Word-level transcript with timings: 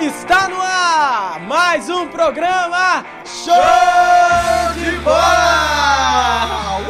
Está 0.00 0.48
no 0.48 0.60
ar 0.60 1.40
mais 1.40 1.88
um 1.88 2.06
programa 2.08 3.04
Show 3.24 3.54
de 4.74 4.90
Bola! 4.98 6.80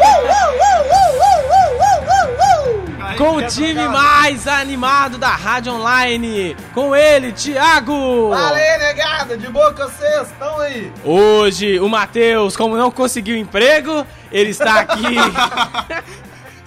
Com 3.19 3.37
o 3.37 3.47
time 3.47 3.87
mais 3.89 4.49
animado 4.49 5.19
da 5.19 5.29
rádio 5.29 5.75
online, 5.75 6.57
com 6.73 6.97
ele, 6.97 7.31
Thiago! 7.33 8.33
Aí, 8.33 8.79
negada, 8.79 9.37
de 9.37 9.49
boa 9.49 9.73
com 9.73 9.85
vocês, 9.85 10.23
estão 10.23 10.59
aí? 10.59 10.93
Hoje, 11.05 11.79
o 11.79 11.89
Matheus, 11.89 12.57
como 12.57 12.77
não 12.77 12.91
conseguiu 12.91 13.37
emprego, 13.37 14.05
ele 14.33 14.51
está 14.51 14.81
aqui 14.81 15.15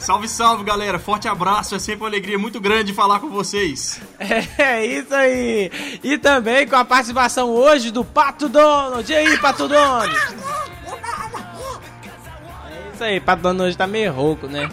Salve, 0.07 0.29
salve, 0.29 0.63
galera. 0.63 0.97
Forte 0.97 1.27
abraço. 1.27 1.75
É 1.75 1.79
sempre 1.79 2.03
uma 2.03 2.07
alegria 2.07 2.39
muito 2.39 2.61
grande 2.61 2.93
falar 2.93 3.19
com 3.19 3.27
vocês. 3.29 3.99
É 4.57 4.85
isso 4.85 5.13
aí. 5.13 5.69
E 6.01 6.17
também 6.17 6.65
com 6.65 6.77
a 6.77 6.85
participação 6.85 7.49
hoje 7.49 7.91
do 7.91 8.05
Pato 8.05 8.47
Donald. 8.47 9.11
E 9.11 9.13
aí, 9.13 9.37
Pato 9.37 9.67
Donald? 9.67 10.15
É 12.69 12.93
isso 12.93 13.03
aí, 13.03 13.19
Pato 13.19 13.41
Donald 13.41 13.67
hoje 13.67 13.77
tá 13.77 13.85
meio 13.85 14.13
rouco, 14.13 14.47
né? 14.47 14.69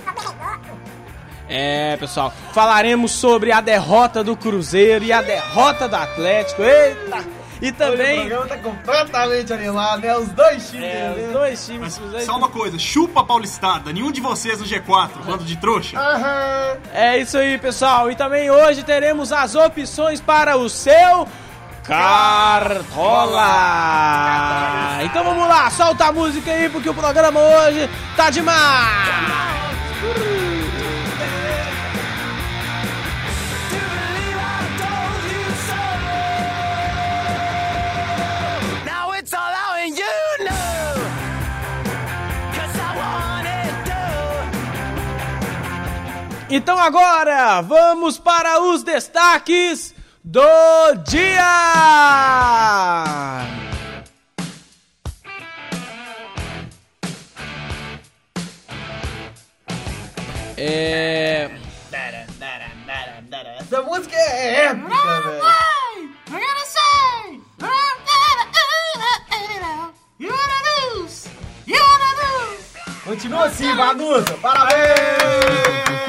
É, 1.49 1.97
pessoal, 1.97 2.33
falaremos 2.53 3.11
sobre 3.11 3.51
a 3.51 3.61
derrota 3.61 4.23
do 4.23 4.37
Cruzeiro 4.37 5.05
e 5.05 5.13
a 5.13 5.21
derrota 5.21 5.89
do 5.89 5.97
Atlético. 5.97 6.63
Eita! 6.63 7.44
E 7.65 7.73
também. 7.73 8.19
o 8.19 8.21
programa 8.29 8.47
tá 8.47 8.57
completamente 8.59 9.53
animado, 9.53 10.03
né? 10.03 10.17
Os 10.17 10.29
dois 10.29 10.71
times. 10.71 10.85
É, 10.85 11.15
os 11.27 11.33
dois 11.33 11.67
times. 11.67 12.01
Mas, 12.13 12.25
só 12.25 12.37
uma 12.37 12.49
coisa, 12.49 12.79
chupa 12.79 13.25
Paulistada. 13.25 13.93
Nenhum 13.93 14.13
de 14.13 14.21
vocês 14.21 14.61
no 14.61 14.67
G4, 14.67 15.11
bando 15.25 15.45
de 15.45 15.57
trouxa. 15.57 15.99
Aham. 15.99 16.77
É 16.93 17.19
isso 17.19 17.39
aí, 17.39 17.57
pessoal. 17.59 18.11
E 18.11 18.17
também 18.17 18.51
hoje 18.51 18.83
teremos 18.83 19.33
as 19.33 19.55
opções 19.55 20.21
para 20.21 20.57
o 20.57 20.69
seu. 20.69 21.27
Cartola! 21.85 23.45
Então 25.03 25.23
vamos 25.23 25.47
lá, 25.47 25.71
solta 25.71 26.07
a 26.07 26.13
música 26.13 26.51
aí 26.51 26.71
porque 26.71 26.89
o 26.89 26.95
programa 26.95 27.39
hoje 27.41 27.91
tá 28.17 28.31
demais! 28.31 29.34
Então 46.57 46.79
agora 46.79 47.61
vamos 47.63 48.17
para 48.17 48.63
os 48.63 48.85
destaques 48.85 49.93
do 50.23 50.95
dia! 51.05 51.43
É. 60.57 61.51
Essa 63.59 63.83
música 63.83 64.15
é 64.15 64.67
épica, 64.67 64.89
velho. 64.89 65.45
Continua 73.05 73.47
assim, 73.47 73.75
Vanusa. 73.75 74.35
Parabéns! 74.41 76.04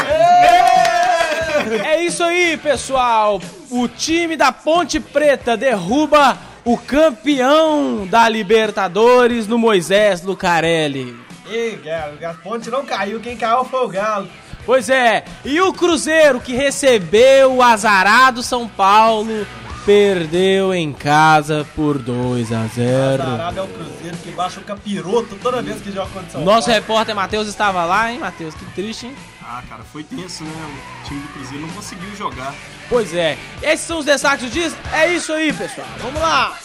É 1.73 2.03
isso 2.03 2.23
aí, 2.23 2.57
pessoal. 2.57 3.41
O 3.69 3.87
time 3.87 4.35
da 4.37 4.51
Ponte 4.51 4.99
Preta 4.99 5.57
derruba 5.57 6.37
o 6.63 6.77
campeão 6.77 8.07
da 8.07 8.27
Libertadores 8.27 9.47
no 9.47 9.57
Moisés 9.57 10.23
Lucarelli. 10.23 11.15
Ih, 11.47 11.79
Galo, 11.83 12.17
a 12.25 12.33
ponte 12.33 12.71
não 12.71 12.83
caiu, 12.83 13.19
quem 13.19 13.37
caiu 13.37 13.63
foi 13.65 13.85
o 13.85 13.87
Galo. 13.87 14.27
Pois 14.65 14.89
é, 14.89 15.23
e 15.43 15.61
o 15.61 15.71
Cruzeiro 15.71 16.39
que 16.39 16.53
recebeu 16.53 17.57
o 17.57 17.61
azarado 17.61 18.41
São 18.41 18.67
Paulo 18.67 19.45
perdeu 19.85 20.73
em 20.73 20.91
casa 20.91 21.63
por 21.75 21.99
2 21.99 22.51
a 22.51 22.65
0. 22.65 23.21
Azarado 23.21 23.59
é 23.59 23.61
o 23.61 23.67
Cruzeiro 23.67 24.17
que 24.17 24.31
baixa 24.31 24.59
o 24.59 24.63
capiroto 24.63 25.35
toda 25.35 25.61
vez 25.61 25.79
que 25.79 25.91
joga 25.91 26.09
contra 26.09 26.31
São 26.31 26.41
Nosso 26.41 26.65
Paulo. 26.67 26.81
repórter 26.81 27.15
Matheus 27.15 27.47
estava 27.47 27.85
lá, 27.85 28.11
hein, 28.11 28.17
Matheus? 28.17 28.55
Que 28.55 28.65
triste, 28.73 29.05
hein? 29.05 29.15
Ah, 29.47 29.61
cara, 29.69 29.83
foi 29.83 30.03
tenso, 30.03 30.43
né? 30.43 30.81
O 31.01 31.07
time 31.07 31.21
do 31.21 31.27
Cruzeiro 31.27 31.67
não 31.67 31.73
conseguiu 31.75 32.15
jogar. 32.15 32.55
Pois 32.89 33.13
é, 33.13 33.37
esses 33.61 33.85
são 33.85 33.99
os 33.99 34.05
destaques 34.05 34.45
do 34.45 34.51
dia. 34.51 34.71
É 34.91 35.13
isso 35.13 35.31
aí, 35.31 35.53
pessoal. 35.53 35.87
Vamos 35.99 36.19
lá. 36.19 36.57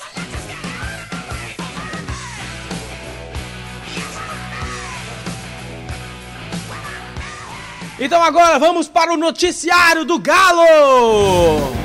Então 7.99 8.23
agora 8.23 8.59
vamos 8.59 8.89
para 8.89 9.12
o 9.12 9.17
noticiário 9.19 10.07
do 10.07 10.19
Galo. 10.19 11.80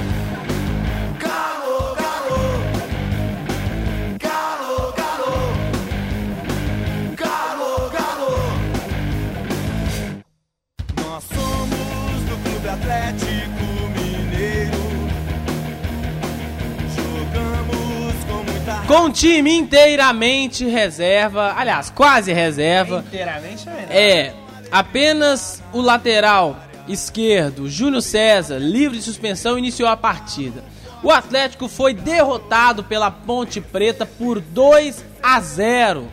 Com 18.96 19.08
o 19.08 19.12
time 19.12 19.54
inteiramente 19.54 20.66
reserva, 20.66 21.54
aliás, 21.58 21.90
quase 21.90 22.32
reserva. 22.32 23.04
Inteiramente 23.06 23.68
é. 23.90 23.90
É, 23.90 24.34
apenas 24.72 25.62
o 25.74 25.82
lateral 25.82 26.58
esquerdo, 26.88 27.68
Júnior 27.68 28.02
César, 28.02 28.58
livre 28.58 28.98
de 28.98 29.04
suspensão, 29.04 29.58
iniciou 29.58 29.90
a 29.90 29.98
partida. 29.98 30.64
O 31.04 31.12
Atlético 31.12 31.68
foi 31.68 31.94
derrotado 31.94 32.86
pela 32.86 33.12
Ponte 33.12 33.60
Preta 33.60 34.06
por 34.06 34.40
2 34.40 35.04
a 35.22 35.42
0 35.42 36.08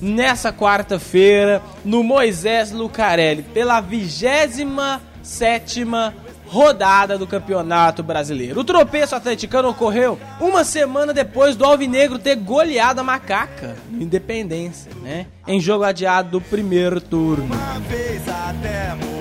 nessa 0.00 0.50
quarta-feira 0.50 1.60
no 1.84 2.02
Moisés 2.02 2.72
Lucarelli, 2.72 3.42
pela 3.42 3.78
27 3.82 4.64
rodada 6.50 7.16
do 7.16 7.28
Campeonato 7.28 8.02
Brasileiro. 8.02 8.58
O 8.58 8.64
tropeço 8.64 9.14
atleticano 9.14 9.68
ocorreu 9.68 10.18
uma 10.40 10.64
semana 10.64 11.14
depois 11.14 11.54
do 11.54 11.64
Alvinegro 11.64 12.18
ter 12.18 12.34
goleado 12.34 13.00
a 13.00 13.04
Macaca 13.04 13.76
no 13.88 14.02
Independência, 14.02 14.90
né? 15.00 15.26
Em 15.46 15.60
jogo 15.60 15.84
adiado 15.84 16.30
do 16.30 16.40
primeiro 16.40 17.00
turno. 17.00 17.54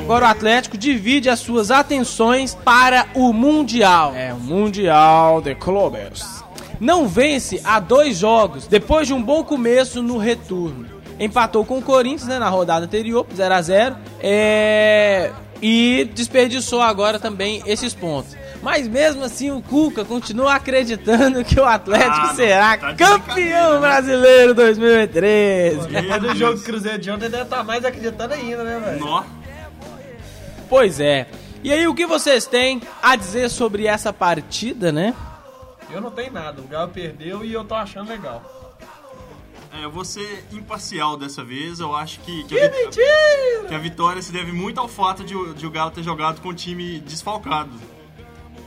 Agora 0.04 0.26
o 0.26 0.30
Atlético 0.30 0.76
divide 0.76 1.30
as 1.30 1.40
suas 1.40 1.70
atenções 1.70 2.56
para 2.56 3.06
o 3.14 3.32
Mundial. 3.32 4.16
É, 4.16 4.34
o 4.34 4.40
Mundial 4.40 5.40
de 5.40 5.54
Clubes. 5.54 6.44
Não 6.80 7.08
vence 7.08 7.62
há 7.64 7.80
dois 7.80 8.18
jogos, 8.18 8.66
depois 8.66 9.06
de 9.06 9.14
um 9.14 9.22
bom 9.22 9.44
começo 9.44 10.02
no 10.02 10.18
retorno. 10.18 10.88
Empatou 11.20 11.64
com 11.64 11.78
o 11.78 11.82
Corinthians 11.82 12.28
né, 12.28 12.40
na 12.40 12.50
rodada 12.50 12.86
anterior, 12.86 13.28
0 13.36 13.54
a 13.54 13.62
0 13.62 13.96
é... 14.20 15.32
E 15.62 16.10
desperdiçou 16.14 16.82
agora 16.82 17.20
também 17.20 17.62
esses 17.66 17.94
pontos. 17.94 18.36
Mas 18.62 18.88
mesmo 18.88 19.24
assim 19.24 19.52
o 19.52 19.62
Cuca 19.62 20.04
continua 20.06 20.56
acreditando 20.56 21.44
que 21.44 21.60
o 21.60 21.66
Atlético 21.66 22.28
Ah, 22.28 22.34
será 22.36 22.78
tá 22.78 22.94
campeão 22.94 23.76
né? 23.76 23.80
brasileiro 23.80 24.54
2013. 24.54 25.88
Depois 25.88 26.22
do 26.22 26.36
jogo 26.36 26.54
do 26.60 26.64
Cruzeiro 26.64 26.98
de 26.98 27.12
ontem, 27.12 27.30
deve 27.30 27.44
estar 27.44 27.64
mais 27.64 27.84
acreditando 27.86 28.34
ainda, 28.34 28.64
né, 28.64 28.80
velho? 28.80 29.00
Nó. 29.00 29.24
Pois 30.70 31.00
é. 31.00 31.28
E 31.64 31.74
aí, 31.74 31.88
o 31.88 31.94
que 31.96 32.06
vocês 32.06 32.46
têm 32.46 32.82
a 33.02 33.16
dizer 33.16 33.50
sobre 33.50 33.86
essa 33.86 34.14
partida, 34.14 34.92
né? 34.92 35.14
Eu 35.92 36.00
não 36.00 36.12
tenho 36.12 36.32
nada, 36.32 36.62
o 36.62 36.68
Galo 36.68 36.90
perdeu 36.92 37.44
e 37.44 37.52
eu 37.52 37.64
tô 37.66 37.76
achando 37.76 38.10
legal. 38.10 38.59
É, 39.80 39.86
eu 39.86 39.92
vou 39.92 40.04
ser 40.06 40.46
imparcial 40.52 41.16
dessa 41.18 41.44
vez. 41.44 41.80
Eu 41.80 41.96
acho 41.96 42.20
que, 42.22 42.44
que, 42.44 42.56
Que 42.56 42.60
a, 42.60 42.70
mentira! 42.72 43.68
que 43.68 43.74
a 43.76 43.78
vitória 43.78 44.22
se 44.22 44.32
deve 44.32 44.52
muito 44.52 44.80
ao 44.80 44.88
fato 44.88 45.24
de, 45.24 45.36
o- 45.36 45.54
de 45.54 45.66
o 45.66 45.72
Galo 45.72 45.92
ter 45.92 46.04
jogado 46.04 46.42
com 46.42 46.50
o 46.50 46.54
time 46.54 47.00
desfalcado. 47.00 47.72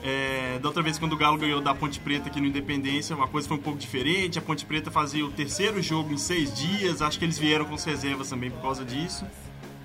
É, 0.04 0.58
da 0.60 0.68
outra 0.68 0.82
vez, 0.82 0.98
quando 0.98 1.12
o 1.12 1.16
Galo 1.16 1.38
ganhou 1.38 1.60
da 1.60 1.72
Ponte 1.74 2.00
Preta 2.00 2.28
aqui 2.28 2.40
no 2.40 2.46
Independência, 2.46 3.14
uma 3.14 3.28
coisa 3.28 3.46
foi 3.46 3.56
um 3.56 3.60
pouco 3.60 3.78
diferente. 3.78 4.38
A 4.38 4.42
Ponte 4.42 4.64
Preta 4.66 4.90
fazia 4.90 5.24
o 5.24 5.30
terceiro 5.30 5.80
jogo 5.80 6.12
em 6.12 6.16
seis 6.18 6.52
dias. 6.52 7.00
Acho 7.00 7.18
que 7.18 7.24
eles 7.24 7.38
vieram 7.38 7.64
com 7.64 7.74
as 7.74 7.84
reservas 7.84 8.28
também 8.28 8.50
por 8.50 8.60
causa 8.60 8.84
disso. 8.84 9.24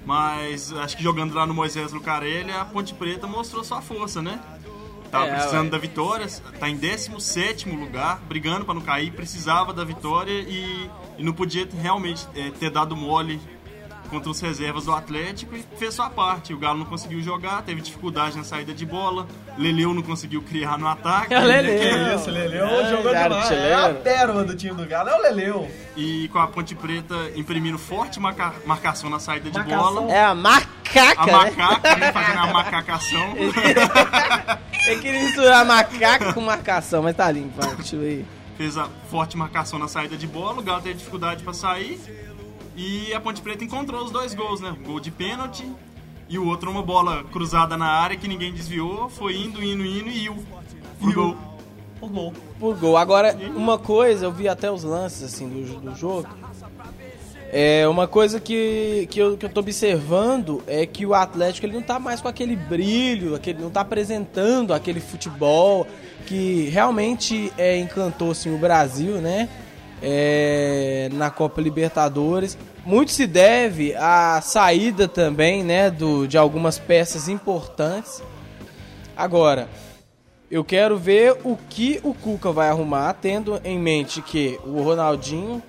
Mas 0.05 0.71
acho 0.73 0.95
que 0.97 1.03
jogando 1.03 1.33
lá 1.35 1.45
no 1.45 1.53
Moisés 1.53 1.91
Lucarelli, 1.91 2.49
a 2.51 2.63
Ponte 2.65 2.93
Preta 2.93 3.27
mostrou 3.27 3.63
sua 3.63 3.81
força, 3.81 4.21
né? 4.21 4.39
Tava 5.11 5.25
É, 5.27 5.33
precisando 5.35 5.65
ué. 5.65 5.69
da 5.71 5.77
vitória, 5.77 6.27
tá 6.59 6.69
em 6.69 6.75
17 6.75 7.69
lugar, 7.69 8.19
brigando 8.27 8.65
pra 8.65 8.73
não 8.73 8.81
cair, 8.81 9.11
precisava 9.11 9.73
da 9.73 9.83
vitória 9.83 10.31
e, 10.31 10.89
e 11.17 11.23
não 11.23 11.33
podia 11.33 11.67
realmente 11.81 12.27
é, 12.35 12.49
ter 12.51 12.69
dado 12.69 12.95
mole 12.95 13.39
contra 14.07 14.29
os 14.29 14.39
reservas 14.39 14.85
do 14.85 14.93
Atlético 14.93 15.55
e 15.55 15.63
fez 15.77 15.93
sua 15.93 16.09
parte. 16.09 16.53
O 16.53 16.57
Galo 16.57 16.79
não 16.79 16.85
conseguiu 16.85 17.21
jogar, 17.21 17.61
teve 17.61 17.81
dificuldade 17.81 18.37
na 18.37 18.43
saída 18.43 18.73
de 18.73 18.85
bola. 18.85 19.27
Leleu 19.57 19.93
não 19.93 20.01
conseguiu 20.01 20.41
criar 20.41 20.77
no 20.77 20.87
ataque. 20.87 21.33
É 21.37 21.39
o 21.39 21.43
Leleu. 21.43 21.79
Que 21.79 22.15
isso, 22.15 22.29
Leleu 22.31 22.65
É, 22.65 22.89
jogou 22.89 23.11
cara, 23.11 23.27
demais. 23.29 23.47
chileno. 23.47 23.67
É 23.67 23.73
a 23.91 23.93
pérola 23.93 24.43
do 24.43 24.55
time 24.55 24.73
do 24.75 24.85
Galo, 24.87 25.09
é 25.09 25.15
o 25.17 25.21
Leleu. 25.21 25.71
E 25.95 26.27
com 26.29 26.39
a 26.39 26.47
Ponte 26.47 26.73
Preta 26.75 27.15
imprimindo 27.35 27.77
forte 27.77 28.19
marca- 28.19 28.53
marcação 28.65 29.09
na 29.09 29.19
saída 29.19 29.49
de 29.49 29.57
Marcação. 29.57 29.93
bola. 29.93 30.11
É 30.11 30.23
a 30.23 30.33
macaca, 30.35 31.21
A 31.21 31.25
né? 31.25 31.31
macaca, 31.33 31.95
né, 31.97 32.11
fazendo 32.11 32.39
a 32.39 32.47
macacação. 32.53 33.35
Eu 34.87 34.99
queria 34.99 35.23
misturar 35.23 35.65
macaca 35.65 36.33
com 36.33 36.41
marcação, 36.41 37.03
mas 37.03 37.15
tá 37.15 37.29
limpo, 37.29 37.59
vai, 37.61 37.75
deixa 37.75 37.95
eu 37.95 37.99
ver. 38.01 38.25
Fez 38.57 38.77
a 38.77 38.87
forte 39.11 39.37
marcação 39.37 39.77
na 39.77 39.87
saída 39.87 40.17
de 40.17 40.25
bola. 40.25 40.59
O 40.59 40.63
Galo 40.63 40.81
teve 40.81 40.95
dificuldade 40.95 41.43
pra 41.43 41.53
sair. 41.53 41.99
E 42.77 43.11
a 43.11 43.19
Ponte 43.19 43.41
Preta 43.41 43.63
encontrou 43.63 44.05
os 44.05 44.11
dois 44.11 44.35
gols, 44.35 44.61
né? 44.61 44.77
Gol 44.85 44.99
de 44.99 45.09
pênalti 45.09 45.65
e 46.29 46.37
o 46.37 46.47
outro 46.47 46.69
uma 46.69 46.83
bola 46.83 47.23
cruzada 47.23 47.75
na 47.75 47.87
área 47.87 48.15
que 48.15 48.27
ninguém 48.27 48.53
desviou. 48.53 49.09
Foi 49.09 49.35
indo, 49.35 49.63
indo, 49.63 49.83
indo 49.83 50.09
e 50.09 50.25
iu. 50.25 50.35
Pro 50.99 51.11
gol. 51.11 51.37
O 51.99 52.07
gol. 52.07 52.33
por 52.59 52.77
gol. 52.77 52.95
Agora, 52.95 53.35
uma 53.55 53.79
coisa, 53.79 54.25
eu 54.25 54.31
vi 54.31 54.47
até 54.47 54.71
os 54.71 54.83
lances 54.83 55.23
assim 55.23 55.49
do, 55.49 55.79
do 55.79 55.95
jogo. 55.95 56.27
É 57.51 57.87
uma 57.87 58.07
coisa 58.07 58.39
que, 58.39 59.07
que, 59.09 59.19
eu, 59.19 59.37
que 59.37 59.45
eu 59.45 59.49
tô 59.49 59.61
observando 59.61 60.61
é 60.67 60.85
que 60.85 61.05
o 61.05 61.15
Atlético 61.15 61.65
ele 61.65 61.73
não 61.73 61.81
tá 61.81 61.97
mais 61.97 62.21
com 62.21 62.27
aquele 62.27 62.55
brilho, 62.55 63.33
aquele, 63.33 63.59
não 63.59 63.71
tá 63.71 63.81
apresentando 63.81 64.73
aquele 64.73 64.99
futebol 64.99 65.87
que 66.27 66.69
realmente 66.69 67.51
é, 67.57 67.77
encantou 67.77 68.31
assim, 68.31 68.53
o 68.53 68.57
Brasil, 68.59 69.15
né? 69.21 69.49
É, 70.01 71.09
na 71.13 71.29
Copa 71.29 71.59
Libertadores. 71.59 72.57
Muito 72.85 73.11
se 73.11 73.25
deve 73.25 73.95
à 73.95 74.39
saída 74.41 75.07
também, 75.07 75.63
né, 75.63 75.89
do, 75.89 76.27
de 76.27 76.37
algumas 76.37 76.77
peças 76.77 77.27
importantes. 77.27 78.21
Agora, 79.15 79.67
eu 80.49 80.63
quero 80.63 80.97
ver 80.97 81.35
o 81.43 81.57
que 81.69 81.99
o 82.03 82.13
Cuca 82.13 82.51
vai 82.51 82.69
arrumar, 82.69 83.13
tendo 83.13 83.59
em 83.63 83.77
mente 83.77 84.21
que 84.21 84.59
o 84.65 84.81
Ronaldinho 84.81 85.61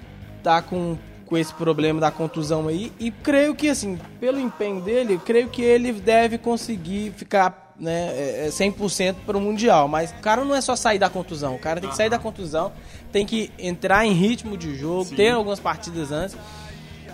tá 0.42 0.62
com, 0.62 0.96
com 1.26 1.36
esse 1.36 1.52
problema 1.54 2.00
da 2.00 2.10
contusão 2.10 2.68
aí. 2.68 2.92
E 3.00 3.10
creio 3.10 3.54
que, 3.54 3.68
assim, 3.68 3.98
pelo 4.20 4.38
empenho 4.38 4.80
dele, 4.80 5.20
creio 5.24 5.48
que 5.48 5.62
ele 5.62 5.92
deve 5.92 6.38
conseguir 6.38 7.12
ficar 7.16 7.67
né, 7.78 8.08
é, 8.08 8.46
é, 8.46 8.48
100% 8.48 9.16
para 9.24 9.36
o 9.36 9.40
Mundial. 9.40 9.88
Mas 9.88 10.10
o 10.10 10.14
cara 10.16 10.44
não 10.44 10.54
é 10.54 10.60
só 10.60 10.74
sair 10.74 10.98
da 10.98 11.08
contusão, 11.08 11.54
o 11.54 11.58
cara 11.58 11.80
tem 11.80 11.88
que 11.88 11.96
sair 11.96 12.10
da 12.10 12.18
contusão, 12.18 12.72
tem 13.12 13.24
que 13.24 13.50
entrar 13.58 14.04
em 14.04 14.12
ritmo 14.12 14.56
de 14.56 14.76
jogo, 14.76 15.04
Sim. 15.04 15.16
ter 15.16 15.30
algumas 15.30 15.60
partidas 15.60 16.10
antes. 16.10 16.36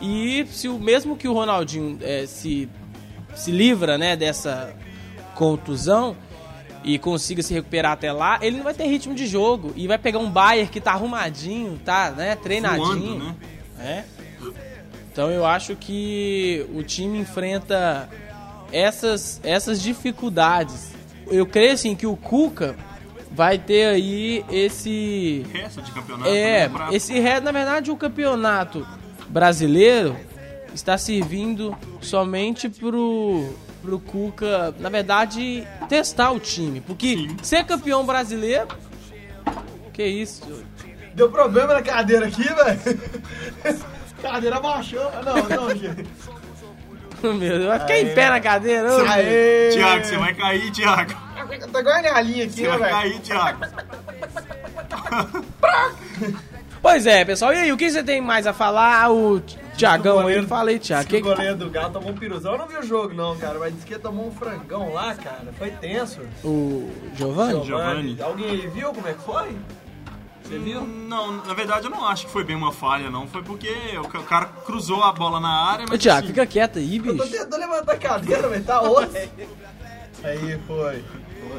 E 0.00 0.46
se 0.50 0.68
o 0.68 0.78
mesmo 0.78 1.16
que 1.16 1.28
o 1.28 1.32
Ronaldinho 1.32 1.98
é, 2.02 2.26
se, 2.26 2.68
se 3.34 3.50
livra 3.50 3.96
né, 3.96 4.16
dessa 4.16 4.74
contusão 5.34 6.16
e 6.82 6.98
consiga 6.98 7.42
se 7.42 7.54
recuperar 7.54 7.92
até 7.92 8.12
lá, 8.12 8.38
ele 8.42 8.56
não 8.56 8.64
vai 8.64 8.74
ter 8.74 8.86
ritmo 8.86 9.14
de 9.14 9.26
jogo 9.26 9.72
e 9.74 9.86
vai 9.86 9.96
pegar 9.96 10.18
um 10.18 10.30
Bayern 10.30 10.70
que 10.70 10.80
tá 10.80 10.92
arrumadinho, 10.92 11.80
tá, 11.84 12.10
né, 12.10 12.36
treinadinho, 12.36 13.18
Voando, 13.18 13.24
né? 13.24 13.36
é. 13.80 14.04
Então 15.10 15.30
eu 15.30 15.46
acho 15.46 15.76
que 15.76 16.66
o 16.74 16.82
time 16.82 17.18
enfrenta 17.20 18.08
essas 18.74 19.40
essas 19.44 19.80
dificuldades. 19.80 20.92
Eu 21.28 21.46
creio 21.46 21.72
assim 21.72 21.94
que 21.94 22.06
o 22.06 22.16
Cuca 22.16 22.74
vai 23.30 23.56
ter 23.58 23.86
aí 23.86 24.44
esse 24.50 25.46
Resto 25.52 25.80
de 25.82 25.90
campeonato. 25.92 26.28
é, 26.28 26.60
né, 26.60 26.68
pra- 26.68 26.92
esse 26.94 27.18
re- 27.18 27.40
na 27.40 27.50
verdade 27.52 27.90
o 27.90 27.96
campeonato 27.96 28.86
brasileiro 29.28 30.16
está 30.74 30.98
servindo 30.98 31.76
somente 32.00 32.68
pro 32.68 33.54
pro 33.82 33.98
Cuca, 34.00 34.74
na 34.80 34.88
verdade, 34.88 35.66
testar 35.90 36.30
o 36.30 36.40
time, 36.40 36.80
porque 36.80 37.16
Sim. 37.18 37.36
ser 37.42 37.64
campeão 37.64 38.04
brasileiro 38.06 38.66
que 39.92 40.02
isso? 40.06 40.42
Deu 41.14 41.30
problema 41.30 41.74
na 41.74 41.82
cadeira 41.82 42.26
aqui, 42.26 42.42
velho. 42.42 43.00
cadeira 44.22 44.58
baixou. 44.58 45.02
Não, 45.22 45.48
não, 45.48 45.70
gente. 45.76 46.06
Meu 47.32 47.58
Deus, 47.58 47.66
vai 47.66 47.80
ficar 47.80 47.98
em 47.98 48.14
pé 48.14 48.28
na 48.28 48.40
cadeira, 48.40 48.92
ô, 48.92 49.06
Aê! 49.06 49.70
Tiago, 49.72 50.04
você 50.04 50.16
vai 50.16 50.34
cair, 50.34 50.70
Tiago. 50.70 51.12
Tá 51.72 51.80
igual 51.80 51.96
a 51.96 52.02
galinha 52.02 52.44
aqui, 52.44 52.54
Você 52.54 52.62
né, 52.62 52.68
vai 52.68 52.78
velho? 52.78 52.92
cair, 52.92 53.18
Tiago. 53.20 53.64
Pois 56.84 57.06
é, 57.06 57.24
pessoal. 57.24 57.54
E 57.54 57.56
aí, 57.56 57.72
o 57.72 57.78
que 57.78 57.90
você 57.90 58.02
tem 58.02 58.20
mais 58.20 58.46
a 58.46 58.52
falar? 58.52 59.10
O 59.10 59.40
Tiagão 59.74 60.26
aí, 60.26 60.36
aí, 60.36 60.78
Thiago. 60.78 61.08
Diz 61.08 61.08
que 61.08 61.16
o 61.16 61.34
goleiro 61.34 61.56
do 61.56 61.70
Galo 61.70 61.94
tomou 61.94 62.10
um 62.10 62.14
piruzão. 62.14 62.52
Eu 62.52 62.58
não 62.58 62.68
vi 62.68 62.76
o 62.76 62.82
jogo, 62.82 63.14
não, 63.14 63.34
cara. 63.38 63.58
Mas 63.58 63.72
disse 63.72 63.86
que 63.86 63.98
tomou 63.98 64.28
um 64.28 64.30
frangão 64.30 64.92
lá, 64.92 65.14
cara. 65.14 65.46
Foi 65.56 65.70
tenso. 65.70 66.20
O 66.44 66.90
Giovanni? 67.16 67.64
Giovani. 67.64 68.18
Alguém 68.20 68.50
aí 68.50 68.66
viu 68.66 68.92
como 68.92 69.08
é 69.08 69.14
que 69.14 69.22
foi? 69.22 69.56
Você 70.44 70.58
viu? 70.58 70.82
Não, 70.86 71.32
na 71.44 71.54
verdade 71.54 71.86
eu 71.86 71.90
não 71.90 72.06
acho 72.06 72.26
que 72.26 72.32
foi 72.32 72.44
bem 72.44 72.54
uma 72.54 72.70
falha, 72.70 73.10
não. 73.10 73.26
Foi 73.26 73.42
porque 73.42 73.72
o 73.98 74.06
ca- 74.08 74.18
o 74.20 74.24
cara 74.24 74.46
cruzou 74.46 75.02
a 75.02 75.12
bola 75.12 75.40
na 75.40 75.48
área, 75.70 75.84
Ô, 75.86 75.88
mas 75.88 75.98
Thiago, 75.98 76.18
assim, 76.18 76.26
fica 76.28 76.46
quieto 76.46 76.78
aí, 76.78 76.96
Eu 76.98 77.16
tô 77.16 77.24
bicho. 77.24 77.30
tentando 77.30 77.56
levantar 77.58 77.92
a 77.94 77.96
cadeira, 77.98 78.48
velho. 78.48 78.64
Tá 78.64 78.82
osso. 78.82 79.10
Aí, 80.22 80.58
foi. 80.66 81.04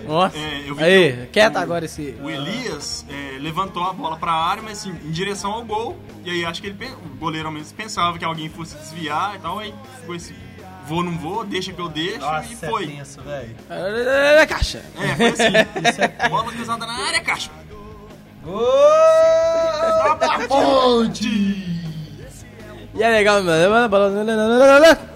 Nossa. 0.08 0.38
É, 0.38 0.64
eu 0.70 0.76
vi 0.76 0.84
Aí, 0.84 1.28
quieto 1.32 1.58
agora 1.58 1.86
esse. 1.86 2.16
o 2.22 2.30
Elias 2.30 3.06
é, 3.10 3.38
levantou 3.40 3.84
a 3.84 3.94
bola 3.94 4.18
pra 4.18 4.32
área, 4.34 4.62
mas 4.64 4.80
assim, 4.80 4.90
em 4.92 5.12
direção 5.12 5.52
ao 5.52 5.64
gol. 5.64 5.98
E 6.24 6.30
aí 6.32 6.46
acho 6.46 6.62
que 6.62 6.68
ele, 6.68 6.78
o 7.06 7.16
goleiro 7.18 7.48
ao 7.48 7.54
menos 7.54 7.72
pensava 7.72 8.18
que 8.18 8.26
alguém 8.26 8.50
fosse 8.50 8.76
desviar 8.76 9.36
e 9.36 9.40
tal. 9.40 9.60
Aí 9.60 9.74
ficou 10.00 10.16
esse 10.16 10.36
vou, 10.88 11.04
não 11.04 11.18
vou, 11.18 11.44
deixa 11.44 11.72
que 11.74 11.80
eu 11.82 11.90
deixo 11.90 12.20
Nossa, 12.20 12.52
e 12.54 12.56
foi. 12.56 12.84
é 12.84 12.88
tenso, 12.88 13.22
velho. 13.22 13.56
É, 13.70 14.46
Caixa. 14.46 14.84
É, 15.00 15.16
foi 15.16 15.28
assim. 15.30 16.30
Bola 16.30 16.52
cruzada 16.52 16.86
na 16.86 16.94
área, 16.94 17.22
caixa. 17.22 17.50
Ponte! 20.48 21.66
E 22.94 23.04
é 23.04 23.10
legal. 23.10 23.42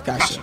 Caixa. 0.03 0.41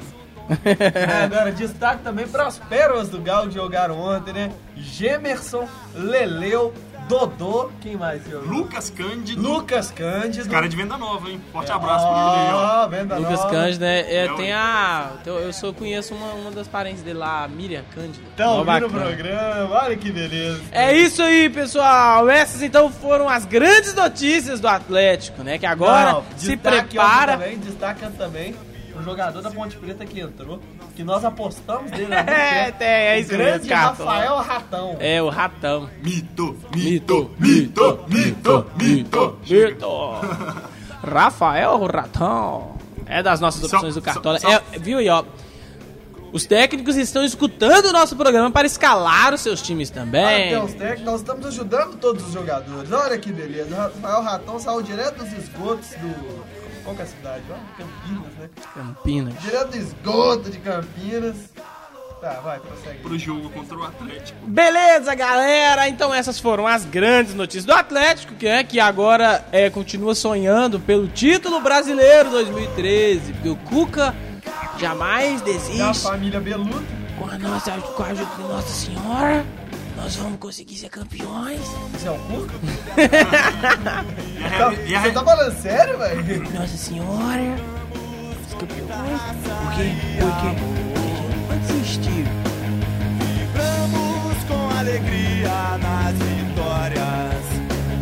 É, 0.64 1.24
agora, 1.24 1.50
destaque 1.50 2.02
também 2.02 2.26
para 2.26 2.46
as 2.46 2.58
pérolas 2.58 3.08
do 3.08 3.20
Galo 3.20 3.48
que 3.48 3.54
jogaram 3.54 3.98
ontem, 3.98 4.32
né? 4.32 4.52
Gemerson, 4.76 5.68
Leleu, 5.94 6.72
Dodô, 7.08 7.70
quem 7.80 7.96
mais 7.96 8.22
jogou? 8.28 8.48
Lucas 8.48 8.90
Cândido. 8.90 9.40
Lucas 9.40 9.90
Cândido. 9.90 10.48
Cara 10.50 10.68
de 10.68 10.76
venda 10.76 10.96
nova, 10.96 11.30
hein? 11.30 11.40
Forte 11.52 11.70
abraço 11.70 12.04
pra 12.06 12.16
ele 12.16 12.96
aí, 12.96 13.00
venda 13.00 13.16
Lucas 13.16 13.38
nova. 13.38 13.50
Cândido, 13.50 13.84
né? 13.84 14.00
É, 14.00 14.24
É, 14.26 14.34
tem 14.34 14.52
a. 14.52 15.10
Eu 15.24 15.52
só 15.52 15.72
conheço 15.72 16.14
uma, 16.14 16.32
uma 16.34 16.50
das 16.50 16.66
parentes 16.66 17.02
dele 17.02 17.18
lá, 17.18 17.44
a 17.44 17.48
Miriam 17.48 17.84
Cândido. 17.94 18.24
Mó 18.38 18.58
ouvindo 18.58 18.86
o 18.86 18.90
programa, 18.90 19.74
olha 19.82 19.96
que 19.96 20.10
beleza. 20.10 20.60
É 20.72 20.92
isso 20.96 21.22
aí, 21.22 21.48
pessoal. 21.48 22.28
Essas 22.28 22.62
então 22.62 22.90
foram 22.90 23.28
as 23.28 23.44
grandes 23.44 23.94
notícias 23.94 24.58
do 24.60 24.68
Atlético, 24.68 25.42
né? 25.42 25.58
Que 25.58 25.66
agora 25.66 26.12
Não, 26.12 26.24
se 26.36 26.56
prepara. 26.56 27.32
Também, 27.38 27.58
destaca 27.58 28.10
também 28.18 28.54
o 28.98 29.02
jogador 29.02 29.42
da 29.42 29.50
Ponte 29.50 29.76
Preta 29.76 30.04
que 30.04 30.20
entrou, 30.20 30.60
que 30.94 31.04
nós 31.04 31.24
apostamos 31.24 31.90
dele 31.90 32.12
É, 32.14 32.70
tem, 32.72 32.86
é 32.88 33.16
O 33.16 33.20
isso 33.20 33.28
grande 33.30 33.50
mesmo, 33.60 33.68
Cato. 33.68 34.04
Rafael 34.04 34.36
Ratão. 34.36 34.96
É, 35.00 35.22
o 35.22 35.28
ratão. 35.28 35.90
Mito, 36.02 36.56
Mito, 36.74 37.30
mito, 37.38 38.00
mito, 38.08 38.66
mito, 38.76 39.38
mito. 39.48 40.20
Rafael 41.02 41.72
o 41.72 41.86
Ratão. 41.86 42.76
É 43.06 43.22
das 43.22 43.40
nossas 43.40 43.68
Só- 43.70 43.76
opções 43.76 43.94
do 43.94 44.02
Cartola. 44.02 44.38
só- 44.40 44.50
É, 44.50 44.62
viu 44.78 44.98
aí, 44.98 45.08
ó. 45.08 45.24
Os 46.32 46.44
técnicos 46.44 46.96
estão 46.96 47.24
escutando 47.24 47.86
o 47.86 47.92
nosso 47.92 48.16
programa 48.16 48.50
para 48.50 48.66
escalar 48.66 49.32
os 49.32 49.40
seus 49.40 49.62
times 49.62 49.88
também. 49.90 50.48
Até 50.48 50.62
os 50.62 50.74
técnicos, 50.74 51.04
nós 51.04 51.20
estamos 51.20 51.46
ajudando 51.46 51.96
todos 51.98 52.26
os 52.26 52.32
jogadores. 52.32 52.90
Olha 52.92 53.16
que 53.16 53.32
beleza. 53.32 53.72
O 53.74 53.78
Rafael 53.78 54.22
Ratão 54.22 54.58
saiu 54.58 54.82
direto 54.82 55.18
dos 55.22 55.32
esgotos 55.32 55.88
do. 55.90 56.44
Qual 56.86 56.94
que 56.94 57.02
é 57.02 57.04
a 57.04 57.08
cidade? 57.08 57.42
Ó, 57.50 57.54
Campinas, 57.76 58.32
né? 58.38 58.48
Campinas. 58.72 59.34
Direto 59.42 59.70
do 59.72 59.76
esgoto 59.76 60.50
de 60.50 60.58
Campinas. 60.60 61.36
Tá, 62.20 62.40
vai, 62.44 62.60
prossegue. 62.60 63.00
Pro 63.00 63.18
jogo 63.18 63.50
contra 63.50 63.76
o 63.76 63.82
Atlético. 63.82 64.38
Beleza, 64.46 65.12
galera. 65.16 65.88
Então 65.88 66.14
essas 66.14 66.38
foram 66.38 66.64
as 66.66 66.84
grandes 66.84 67.34
notícias 67.34 67.64
do 67.64 67.72
Atlético, 67.72 68.34
que, 68.36 68.46
é, 68.46 68.62
que 68.62 68.78
agora 68.78 69.44
é, 69.50 69.68
continua 69.68 70.14
sonhando 70.14 70.78
pelo 70.78 71.08
título 71.08 71.60
brasileiro 71.60 72.30
2013. 72.30 73.32
Porque 73.32 73.48
o 73.48 73.56
Cuca 73.56 74.14
jamais 74.78 75.40
Da 75.40 75.46
desiste. 75.46 76.02
família 76.04 76.40
Beluto. 76.40 76.84
Com 77.18 77.28
a 77.28 77.36
nossa, 77.38 77.72
com 77.72 78.02
a 78.02 78.06
ajuda 78.06 78.30
de 78.36 78.42
Nossa 78.42 78.68
Senhora, 78.68 79.44
nós 79.96 80.14
vamos 80.16 80.38
conseguir 80.38 80.76
ser 80.76 80.88
campeões. 80.90 81.60
Você 81.92 82.06
é 82.08 82.10
o 82.10 82.18
Cuca? 82.18 82.54
E 84.86 84.94
a, 84.94 85.00
Tá, 85.00 85.02
você 85.06 85.12
tá 85.12 85.24
falando 85.24 85.56
sério, 85.60 85.98
velho? 85.98 86.50
Nossa 86.52 86.76
Senhora, 86.76 87.56
os 88.46 88.54
campeões. 88.54 89.20
Por 89.42 89.72
quê? 89.74 89.92
Por 90.20 90.32
quê? 90.40 90.50
Porque 90.92 91.08
a 91.08 91.14
gente 91.14 91.36
não 91.36 91.46
pode 91.48 91.60
desistir. 91.60 92.24
Vibramos 93.34 94.44
com 94.48 94.78
alegria 94.78 95.78
nas 95.78 96.14
vitórias. 96.14 97.46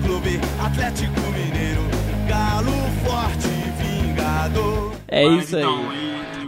Clube 0.05 0.41
Atlético 0.63 1.21
Mineiro, 1.33 1.83
Galo 2.29 2.73
forte, 3.05 3.49
vingador. 3.79 4.93
É 5.09 5.25
isso 5.27 5.57
então, 5.57 5.91
aí. 5.91 6.04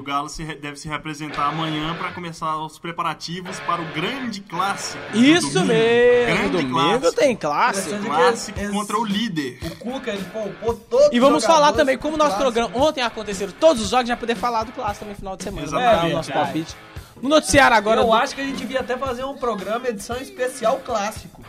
O 0.07 0.09
Galo 0.09 0.29
se 0.29 0.45
deve 0.45 0.77
se 0.77 0.87
representar 0.89 1.49
amanhã 1.49 1.93
para 1.97 2.13
começar 2.13 2.57
os 2.59 2.79
preparativos 2.79 3.59
para 3.59 3.83
o 3.83 3.85
grande 3.87 4.41
clássico. 4.41 5.03
do 5.11 5.19
Isso 5.19 5.51
domingo. 5.53 5.73
mesmo. 5.73 6.37
Grande 6.37 6.49
Domingo 6.51 6.75
clássico. 7.01 7.13
tem 7.21 7.35
clássico. 7.37 8.05
Clássico 8.05 8.61
Esse- 8.61 8.71
contra 8.73 8.97
o 9.01 9.05
líder. 9.05 9.59
O 9.65 9.71
Cuca, 9.75 10.13
ele 10.13 10.23
poupou 10.33 10.75
todos 10.75 11.09
E 11.13 11.19
vamos 11.19 11.39
os 11.43 11.45
falar 11.45 11.73
também, 11.73 11.99
como 11.99 12.17
nosso 12.17 12.37
clássico. 12.37 12.53
programa 12.53 12.87
ontem 12.87 13.01
aconteceram 13.03 13.53
todos 13.59 13.83
os 13.83 13.89
jogos, 13.91 14.07
já 14.07 14.17
poder 14.17 14.37
falar 14.37 14.63
do 14.63 14.71
clássico 14.71 15.01
também 15.01 15.15
no 15.15 15.19
final 15.19 15.37
de 15.37 15.43
semana. 15.43 15.67
Exatamente. 15.67 16.01
dar 16.03 16.07
o 16.07 16.13
nosso 16.13 16.31
É 16.31 16.35
palpite. 16.35 16.77
No 17.21 17.29
noticiário 17.29 17.77
agora. 17.77 18.01
Eu 18.03 18.07
do- 18.07 18.13
acho 18.13 18.33
que 18.37 18.41
a 18.43 18.45
gente 18.45 18.59
devia 18.59 18.79
até 18.83 18.97
fazer 18.97 19.25
um 19.25 19.35
programa 19.37 19.89
edição 19.89 20.17
especial 20.19 20.79
clássico. 20.87 21.43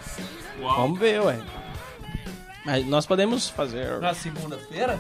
Uau. 0.60 0.76
Vamos 0.82 0.98
ver, 1.00 1.22
ué. 1.22 1.38
Mas 2.66 2.84
nós 2.88 3.06
podemos 3.06 3.48
fazer. 3.52 4.00
Na 4.00 4.16
segunda-feira. 4.16 5.00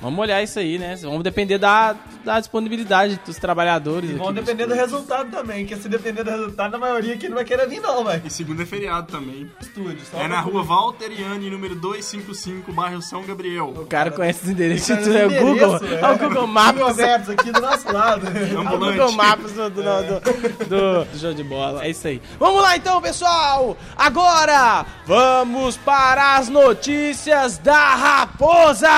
Vamos 0.00 0.18
olhar 0.20 0.42
isso 0.42 0.58
aí, 0.58 0.78
né? 0.78 0.96
Vamos 0.96 1.22
depender 1.22 1.58
da, 1.58 1.94
da 2.24 2.38
disponibilidade 2.40 3.20
dos 3.26 3.36
trabalhadores. 3.36 4.10
E 4.10 4.14
vão 4.14 4.28
do 4.28 4.40
depender 4.40 4.66
do 4.66 4.74
resultado 4.74 5.30
também. 5.30 5.66
Que 5.66 5.76
se 5.76 5.88
depender 5.88 6.24
do 6.24 6.30
resultado, 6.30 6.74
a 6.74 6.78
maioria 6.78 7.14
aqui 7.14 7.28
não 7.28 7.36
vai 7.36 7.44
querer 7.44 7.68
vir, 7.68 7.80
não, 7.80 8.02
velho. 8.04 8.22
E 8.24 8.30
segunda 8.30 8.62
é 8.62 8.66
feriado 8.66 9.12
também. 9.12 9.50
Estúdio. 9.60 9.98
Só 10.10 10.18
É 10.18 10.26
na 10.28 10.40
rua 10.40 10.62
Valteriane, 10.62 11.50
número 11.50 11.74
255, 11.74 12.72
bairro 12.72 13.02
São 13.02 13.22
Gabriel. 13.24 13.74
O 13.76 13.86
cara 13.86 14.10
conhece 14.10 14.44
os 14.44 14.50
endereços. 14.50 14.96
Tudo, 14.96 15.16
é 15.16 15.26
o 15.26 15.30
Google. 15.30 15.76
endereço, 15.76 15.94
É 16.04 16.10
o 16.12 16.18
Google 16.18 16.46
Maps. 16.46 16.78
Google 16.80 16.96
Maps 16.96 17.28
aqui 17.28 17.52
do 17.52 17.60
nosso 17.60 17.92
lado. 17.92 18.26
É 18.26 18.54
o 18.54 18.60
Ambulante. 18.60 18.98
Google 18.98 19.12
Maps 19.12 19.52
do, 19.52 19.70
do, 19.70 19.82
do, 19.82 20.20
do- 20.66 21.04
do 21.04 21.18
jogo 21.18 21.34
de 21.34 21.44
bola. 21.44 21.84
É 21.84 21.90
isso 21.90 22.06
aí. 22.08 22.22
Vamos 22.38 22.62
lá 22.62 22.76
então, 22.76 23.00
pessoal! 23.02 23.76
Agora 23.96 24.86
vamos 25.06 25.76
para 25.76 26.36
as 26.36 26.48
notícias 26.48 27.58
da 27.58 27.94
Raposa! 27.96 28.88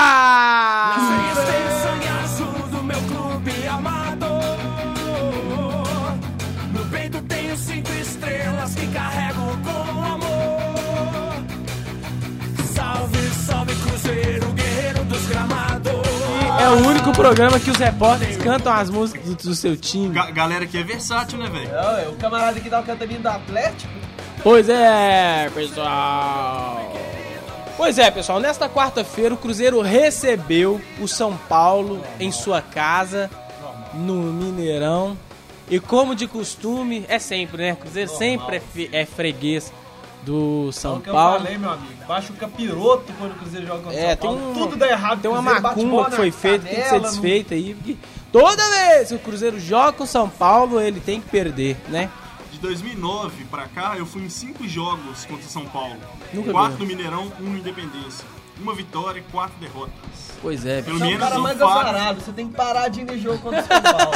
Sangue 0.95 2.09
azul 2.23 2.69
do 2.71 2.83
meu 2.83 2.99
clube 3.03 3.67
amado. 3.69 4.27
No 6.73 6.85
peito 6.91 7.21
tenho 7.23 7.57
cinco 7.57 7.91
estrelas 7.93 8.75
que 8.75 8.87
carrego 8.89 9.41
com 9.65 10.05
amor. 10.05 11.45
Salve, 12.75 13.19
salve 13.47 13.75
Cruzeiro, 13.77 14.47
guerreiro 14.53 15.05
dos 15.05 15.27
gramados. 15.29 15.93
É 16.61 16.69
o 16.69 16.87
único 16.87 17.13
programa 17.13 17.59
que 17.59 17.71
os 17.71 17.79
repórteres 17.79 18.37
cantam 18.37 18.73
as 18.75 18.91
músicas 18.91 19.25
do, 19.25 19.35
do 19.35 19.55
seu 19.55 19.75
time. 19.77 20.11
Ga- 20.15 20.31
galera 20.31 20.67
que 20.67 20.77
é 20.77 20.83
versátil, 20.83 21.39
né, 21.39 21.49
velho? 21.49 21.71
É, 21.75 22.09
o 22.09 22.13
camarada 22.17 22.61
que 22.61 22.69
dá 22.69 22.81
o 22.81 22.85
cantaninho 22.85 23.21
do 23.21 23.29
Atlético. 23.29 23.91
Pois 24.43 24.69
é, 24.69 25.49
pessoal. 25.55 26.93
Pois 27.77 27.99
é, 27.99 28.11
pessoal. 28.11 28.39
Nesta 28.39 28.69
quarta-feira, 28.69 29.35
o 29.35 29.39
Cruzeiro 29.39 29.81
recebeu 29.81 30.81
o 31.01 31.09
São 31.09 31.37
Paulo 31.37 32.01
em 32.21 32.31
sua 32.31 32.61
casa, 32.63 33.31
no 33.95 34.15
Mineirão. 34.33 35.17
E 35.69 35.81
como 35.81 36.15
de 36.15 36.27
costume, 36.27 37.05
é 37.09 37.19
sempre, 37.19 37.63
né? 37.63 37.73
O 37.73 37.77
Cruzeiro 37.77 38.11
sempre 38.11 38.57
é, 38.57 38.61
fe- 38.61 38.91
é 38.93 39.07
freguês 39.07 39.73
do 40.23 40.67
É 40.67 40.69
o 40.69 40.73
São 40.73 41.01
que 41.01 41.09
eu 41.09 41.15
Paulo. 41.15 41.39
falei, 41.41 41.57
meu 41.59 41.71
amigo. 41.71 41.93
Baixa 42.07 42.33
o 42.33 42.37
capiroto 42.37 43.11
quando 43.19 43.33
o 43.33 43.35
Cruzeiro 43.37 43.67
joga 43.67 43.83
contra 43.85 43.99
o 43.99 44.03
É, 44.03 44.09
São 44.09 44.17
tem 44.17 44.31
Paulo. 44.39 44.51
um, 44.51 44.55
Tudo 44.55 44.77
dá 44.77 44.89
errado. 44.89 45.23
tem 45.23 45.31
uma 45.31 45.41
macumba 45.43 46.11
que 46.11 46.17
foi 46.17 46.31
feita, 46.31 46.67
tem 46.67 46.75
que 46.75 46.83
ser 46.83 46.89
canela, 46.91 47.03
no- 47.07 47.11
desfeita 47.11 47.55
aí. 47.55 47.75
porque 47.75 47.97
toda 48.31 48.71
vez 48.71 49.09
que 49.09 49.15
o 49.15 49.19
Cruzeiro 49.19 49.59
joga 49.59 49.93
com 49.93 50.05
o 50.05 50.07
São 50.07 50.29
Paulo, 50.29 50.79
ele 50.81 51.01
tem 51.01 51.21
que 51.21 51.29
perder, 51.31 51.77
né? 51.89 52.11
De 52.63 52.69
2009 52.69 53.45
pra 53.47 53.67
cá, 53.67 53.97
eu 53.99 54.07
fui 54.07 54.23
em 54.23 54.29
cinco 54.29 54.69
jogos 54.69 55.25
contra 55.25 55.43
São 55.49 55.65
Paulo. 55.67 55.97
Nunca 56.33 56.53
quatro 56.53 56.79
no 56.79 56.87
Mineirão, 56.87 57.33
um 57.41 57.51
no 57.51 57.59
Independência. 57.59 58.25
Uma 58.61 58.73
vitória 58.73 59.19
e 59.19 59.23
quatro 59.33 59.55
derrotas. 59.59 59.93
Pois 60.41 60.65
é. 60.65 60.81
Pelo 60.81 60.99
é 60.99 61.03
o 61.03 61.07
menos 61.07 61.19
cara 61.29 61.39
mais 61.41 61.59
fato. 61.59 61.79
azarado. 61.89 62.21
Você 62.21 62.31
tem 62.33 62.47
que 62.49 62.55
parar 62.55 62.87
de 62.87 63.01
ir 63.01 63.05
no 63.05 63.19
jogo 63.19 63.39
contra 63.41 63.63
o 63.63 63.67
São 63.67 63.83
Paulo. 63.83 64.13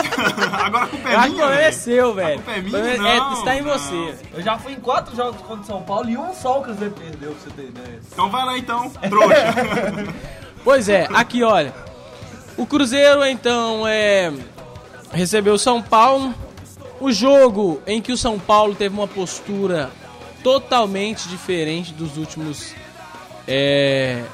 Agora 0.64 0.84
a 0.84 0.86
culpa 0.86 1.08
é 1.08 1.10
que 1.10 1.16
o 1.16 1.22
minha, 1.22 1.36
problema 1.38 1.60
é 1.62 1.72
seu, 1.72 2.14
velho. 2.14 2.34
culpa 2.36 2.52
é 2.52 2.58
O 2.60 2.62
minha? 2.62 2.78
problema 2.78 3.08
é- 3.08 3.16
Não, 3.18 3.32
está 3.32 3.56
em 3.56 3.62
não. 3.62 3.72
você. 3.72 4.14
Eu 4.32 4.42
já 4.42 4.58
fui 4.60 4.72
em 4.74 4.80
quatro 4.80 5.16
jogos 5.16 5.40
contra 5.40 5.62
o 5.62 5.64
São 5.64 5.82
Paulo 5.82 6.08
e 6.08 6.16
um 6.16 6.32
só 6.32 6.60
o 6.60 6.62
Cruzeiro 6.62 6.94
perdeu, 6.94 7.32
pra 7.32 7.40
você 7.40 7.50
ter 7.50 7.62
ideia. 7.68 8.00
Então 8.12 8.30
vai 8.30 8.44
lá 8.44 8.56
então, 8.56 8.88
trouxa. 8.90 10.14
Pois 10.62 10.88
é, 10.88 11.08
aqui 11.12 11.42
olha. 11.42 11.74
O 12.56 12.64
Cruzeiro 12.64 13.24
então 13.24 13.84
é 13.88 14.32
recebeu 15.12 15.54
o 15.54 15.58
São 15.58 15.82
Paulo. 15.82 16.32
O 17.00 17.12
jogo 17.12 17.80
em 17.86 18.00
que 18.00 18.10
o 18.12 18.16
São 18.16 18.38
Paulo 18.38 18.74
teve 18.74 18.94
uma 18.94 19.06
postura 19.08 19.90
totalmente 20.42 21.28
diferente 21.28 21.92
dos 21.92 22.16
últimos 22.16 22.74
é, 23.46 24.24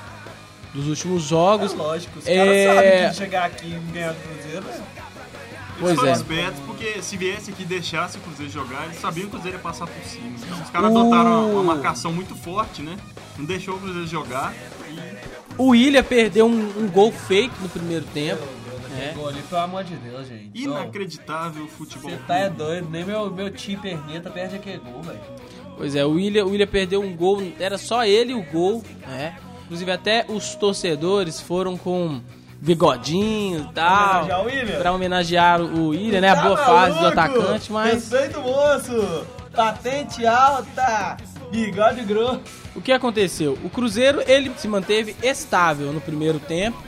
dos 0.73 0.87
últimos 0.89 1.25
É 1.25 1.29
jogos. 1.29 1.75
lógico, 1.75 2.19
os 2.19 2.27
É. 2.27 2.37
caras 2.37 2.75
sabem 2.77 3.09
que 3.11 3.17
chegar 3.17 3.45
aqui 3.47 3.67
e 3.67 3.93
ganhar 3.93 4.13
do 4.13 4.21
Cruzeiro, 4.21 4.65
né? 4.67 4.81
Pois 5.81 5.99
eles 5.99 6.11
é. 6.11 6.13
espertos 6.13 6.61
porque 6.67 7.03
se 7.03 7.17
viesse 7.17 7.51
aqui 7.51 7.63
e 7.63 7.67
deixasse 7.67 8.17
o 8.17 8.21
Cruzeiro 8.21 8.53
jogar, 8.53 8.85
eles 8.85 9.01
sabiam 9.01 9.23
que 9.29 9.29
o 9.29 9.31
Cruzeiro 9.33 9.57
ia 9.59 9.63
passar 9.63 9.87
por 9.87 10.05
cima. 10.05 10.29
Então 10.39 10.63
os 10.63 10.71
caras 10.71 10.93
O- 10.93 10.99
adotaram 10.99 11.51
uma, 11.51 11.61
uma 11.61 11.75
marcação 11.75 12.13
muito 12.13 12.35
forte, 12.37 12.83
né? 12.83 12.97
Não 13.37 13.45
deixou 13.45 13.75
o 13.75 13.79
Cruzeiro 13.81 14.07
jogar. 14.07 14.55
O 15.59 15.69
William 15.69 16.03
perdeu 16.05 16.47
um, 16.47 16.73
um 16.85 16.89
gol 16.89 17.11
feito 17.11 17.55
no 17.61 17.69
primeiro 17.69 18.05
tempo. 18.15 18.43
É. 18.43 18.62
Gol 19.15 19.29
ali, 19.29 19.43
pelo 19.43 19.61
amor 19.61 19.85
de 19.85 19.97
Deus, 19.97 20.27
gente. 20.27 20.51
Inacreditável 20.55 21.65
o 21.65 21.69
futebol. 21.69 22.11
Você 22.11 22.17
tá 22.27 22.37
é 22.37 22.49
doido, 22.51 22.89
nem 22.91 23.05
meu, 23.05 23.31
meu 23.31 23.51
tio 23.51 23.79
Perneta 23.81 24.31
perde 24.31 24.57
aquele 24.57 24.79
gol, 24.79 25.03
velho. 25.03 25.21
Pois 25.77 25.95
é, 25.97 26.05
o 26.05 26.11
William, 26.13 26.45
o 26.45 26.51
William 26.51 26.67
perdeu 26.67 27.03
um 27.03 27.17
gol, 27.17 27.43
era 27.59 27.79
só 27.79 28.05
ele 28.05 28.35
o 28.35 28.43
gol, 28.43 28.83
né? 29.07 29.37
Inclusive 29.65 29.91
até 29.91 30.27
os 30.29 30.55
torcedores 30.55 31.41
foram 31.41 31.77
com 31.77 32.21
bigodinho 32.61 33.69
e 33.71 33.73
tal. 33.73 34.25
Homenagear 34.25 34.77
o? 34.77 34.79
Pra 34.81 34.93
homenagear 34.93 35.61
o 35.61 35.89
William, 35.89 36.21
né? 36.21 36.29
A 36.31 36.37
Tá 36.37 36.43
boa 36.43 36.57
fase 36.57 36.99
do 36.99 37.07
atacante, 37.07 37.73
mas 37.73 37.95
Respeita 37.95 38.39
o 38.39 38.43
moço! 38.43 39.27
Patente 39.53 40.27
alta! 40.27 41.17
Bigode 41.51 42.03
grosso! 42.05 42.41
o 42.75 42.81
que 42.81 42.93
aconteceu? 42.93 43.59
O 43.63 43.69
Cruzeiro, 43.69 44.23
ele 44.27 44.51
se 44.57 44.67
manteve 44.67 45.15
estável 45.23 45.93
no 45.93 46.01
primeiro 46.01 46.39
tempo. 46.39 46.83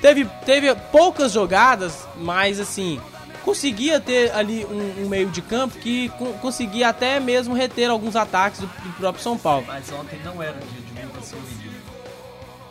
Teve, 0.00 0.24
teve 0.46 0.74
poucas 0.92 1.32
jogadas, 1.32 2.06
mas 2.16 2.58
assim, 2.58 3.00
conseguia 3.44 4.00
ter 4.00 4.32
ali 4.32 4.64
um, 4.64 5.04
um 5.04 5.08
meio 5.08 5.28
de 5.28 5.42
campo 5.42 5.76
que 5.78 6.08
co- 6.10 6.32
conseguia 6.40 6.88
até 6.88 7.20
mesmo 7.20 7.54
reter 7.54 7.90
alguns 7.90 8.16
ataques 8.16 8.60
do, 8.60 8.66
do 8.66 8.92
próprio 8.98 9.22
São 9.22 9.36
Paulo. 9.36 9.64
Mas 9.66 9.90
ontem 9.92 10.18
não 10.24 10.42
era 10.42 10.54
dia 10.54 10.80
de 10.80 10.90
Gil. 11.62 11.70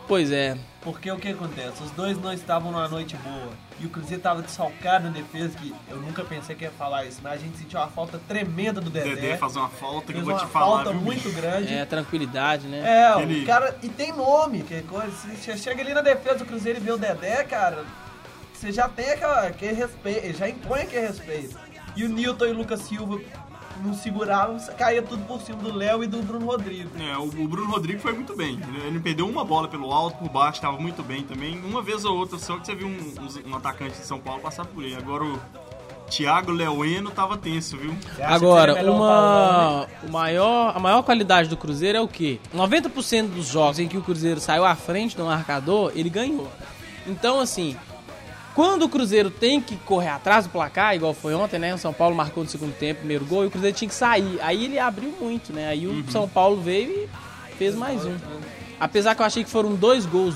Pois 0.08 0.32
é, 0.32 0.56
Porque 0.82 1.10
o 1.10 1.18
que 1.18 1.28
acontece? 1.28 1.82
Os 1.82 1.90
dois 1.90 2.18
não 2.18 2.32
estavam 2.32 2.72
numa 2.72 2.88
noite 2.88 3.14
boa. 3.16 3.52
E 3.78 3.84
o 3.84 3.90
Cruzeiro 3.90 4.22
tava 4.22 4.40
desfalcado 4.40 5.04
na 5.04 5.10
defesa, 5.10 5.58
que 5.58 5.74
eu 5.90 5.98
nunca 5.98 6.24
pensei 6.24 6.56
que 6.56 6.64
ia 6.64 6.70
falar 6.70 7.04
isso, 7.04 7.20
mas 7.22 7.34
a 7.34 7.36
gente 7.36 7.58
sentiu 7.58 7.78
uma 7.78 7.88
falta 7.88 8.18
tremenda 8.26 8.80
do 8.80 8.86
O 8.86 8.90
Dedé. 8.90 9.14
Dedé 9.14 9.36
fazer 9.36 9.58
uma 9.58 9.68
falta 9.68 10.10
que 10.10 10.18
eu 10.18 10.24
vou 10.24 10.32
uma 10.32 10.40
te 10.40 10.50
falar. 10.50 10.76
falta 10.76 10.92
viu, 10.92 11.00
muito 11.02 11.22
bicho? 11.24 11.36
grande. 11.38 11.74
é 11.74 11.84
tranquilidade, 11.84 12.66
né? 12.66 12.80
É, 12.82 13.08
Aquele- 13.08 13.42
o 13.42 13.46
cara. 13.46 13.76
E 13.82 13.88
tem 13.90 14.12
nome, 14.12 14.62
que 14.62 14.80
coisa. 14.82 15.10
Se 15.10 15.36
você 15.36 15.56
chega 15.58 15.82
ali 15.82 15.92
na 15.92 16.00
defesa 16.00 16.36
do 16.38 16.46
Cruzeiro 16.46 16.78
e 16.78 16.82
vê 16.82 16.92
o 16.92 16.96
Dedé, 16.98 17.44
cara, 17.44 17.84
você 18.54 18.72
já 18.72 18.88
tem 18.88 19.10
aquela, 19.10 19.48
aquele 19.48 19.74
respeito, 19.74 20.38
já 20.38 20.48
impõe 20.48 20.80
aquele 20.80 21.06
respeito. 21.08 21.58
E 21.94 22.04
o 22.04 22.08
Newton 22.08 22.46
e 22.46 22.50
o 22.52 22.54
Lucas 22.54 22.80
Silva 22.82 23.20
não 23.80 23.94
seguravam, 23.94 24.56
caía 24.78 25.02
tudo 25.02 25.24
por 25.26 25.40
cima 25.40 25.58
do 25.62 25.74
Léo 25.74 26.02
e 26.04 26.06
do 26.06 26.22
Bruno 26.22 26.46
Rodrigo. 26.46 26.90
É, 27.00 27.16
o, 27.16 27.24
o 27.24 27.48
Bruno 27.48 27.70
Rodrigo 27.70 28.00
foi 28.00 28.12
muito 28.12 28.36
bem. 28.36 28.58
Ele, 28.68 28.86
ele 28.86 29.00
perdeu 29.00 29.28
uma 29.28 29.44
bola 29.44 29.68
pelo 29.68 29.92
alto, 29.92 30.18
por 30.18 30.28
baixo, 30.28 30.54
estava 30.58 30.78
muito 30.78 31.02
bem 31.02 31.22
também. 31.22 31.58
Uma 31.64 31.82
vez 31.82 32.04
ou 32.04 32.16
outra 32.16 32.38
só 32.38 32.56
que 32.58 32.66
você 32.66 32.74
viu 32.74 32.86
um, 32.88 32.90
um- 32.90 33.50
um 33.52 33.56
atacante 33.56 33.98
de 33.98 34.04
São 34.06 34.18
Paulo 34.20 34.40
passar 34.40 34.64
por 34.66 34.82
ele. 34.84 34.96
Agora 34.96 35.24
o 35.24 35.38
Thiago 36.10 36.50
Leueno 36.50 37.10
tava 37.10 37.36
tenso, 37.36 37.76
viu? 37.76 37.94
Agora, 38.20 38.74
Paulão, 38.74 38.96
uma 38.96 39.86
o 40.02 40.10
maior, 40.10 40.76
a 40.76 40.80
maior 40.80 41.02
qualidade 41.04 41.48
do 41.48 41.56
Cruzeiro 41.56 41.98
é 41.98 42.00
o 42.00 42.08
quê? 42.08 42.40
90% 42.54 43.28
dos 43.28 43.46
jogos 43.46 43.78
em 43.78 43.86
que 43.86 43.96
o 43.96 44.02
Cruzeiro 44.02 44.40
saiu 44.40 44.64
à 44.64 44.74
frente 44.74 45.16
do 45.16 45.24
marcador, 45.24 45.92
ele 45.94 46.10
ganhou. 46.10 46.50
Então, 47.06 47.38
assim, 47.40 47.76
quando 48.60 48.82
o 48.82 48.90
Cruzeiro 48.90 49.30
tem 49.30 49.58
que 49.58 49.74
correr 49.74 50.10
atrás 50.10 50.44
do 50.44 50.50
placar, 50.50 50.94
igual 50.94 51.14
foi 51.14 51.32
ontem, 51.32 51.58
né? 51.58 51.74
O 51.74 51.78
São 51.78 51.94
Paulo 51.94 52.14
marcou 52.14 52.44
no 52.44 52.50
segundo 52.50 52.74
tempo, 52.74 52.98
primeiro 52.98 53.24
gol, 53.24 53.42
e 53.42 53.46
o 53.46 53.50
Cruzeiro 53.50 53.74
tinha 53.74 53.88
que 53.88 53.94
sair. 53.94 54.38
Aí 54.42 54.66
ele 54.66 54.78
abriu 54.78 55.14
muito, 55.18 55.50
né? 55.50 55.68
Aí 55.68 55.86
o 55.86 56.04
São 56.10 56.28
Paulo 56.28 56.60
veio 56.60 57.08
e 57.50 57.54
fez 57.54 57.74
mais 57.74 58.04
um. 58.04 58.14
Apesar 58.78 59.14
que 59.14 59.22
eu 59.22 59.24
achei 59.24 59.44
que 59.44 59.48
foram 59.48 59.74
dois 59.74 60.04
gols 60.04 60.34